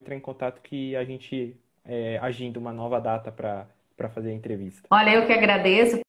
Entrar 0.00 0.14
em 0.14 0.20
contato 0.20 0.62
que 0.62 0.94
a 0.94 1.04
gente 1.04 1.56
é, 1.84 2.16
agenda 2.18 2.60
uma 2.60 2.72
nova 2.72 3.00
data 3.00 3.32
para 3.32 4.08
fazer 4.08 4.30
a 4.30 4.34
entrevista. 4.34 4.86
Olha, 4.88 5.14
eu 5.14 5.26
que 5.26 5.32
agradeço 5.32 6.00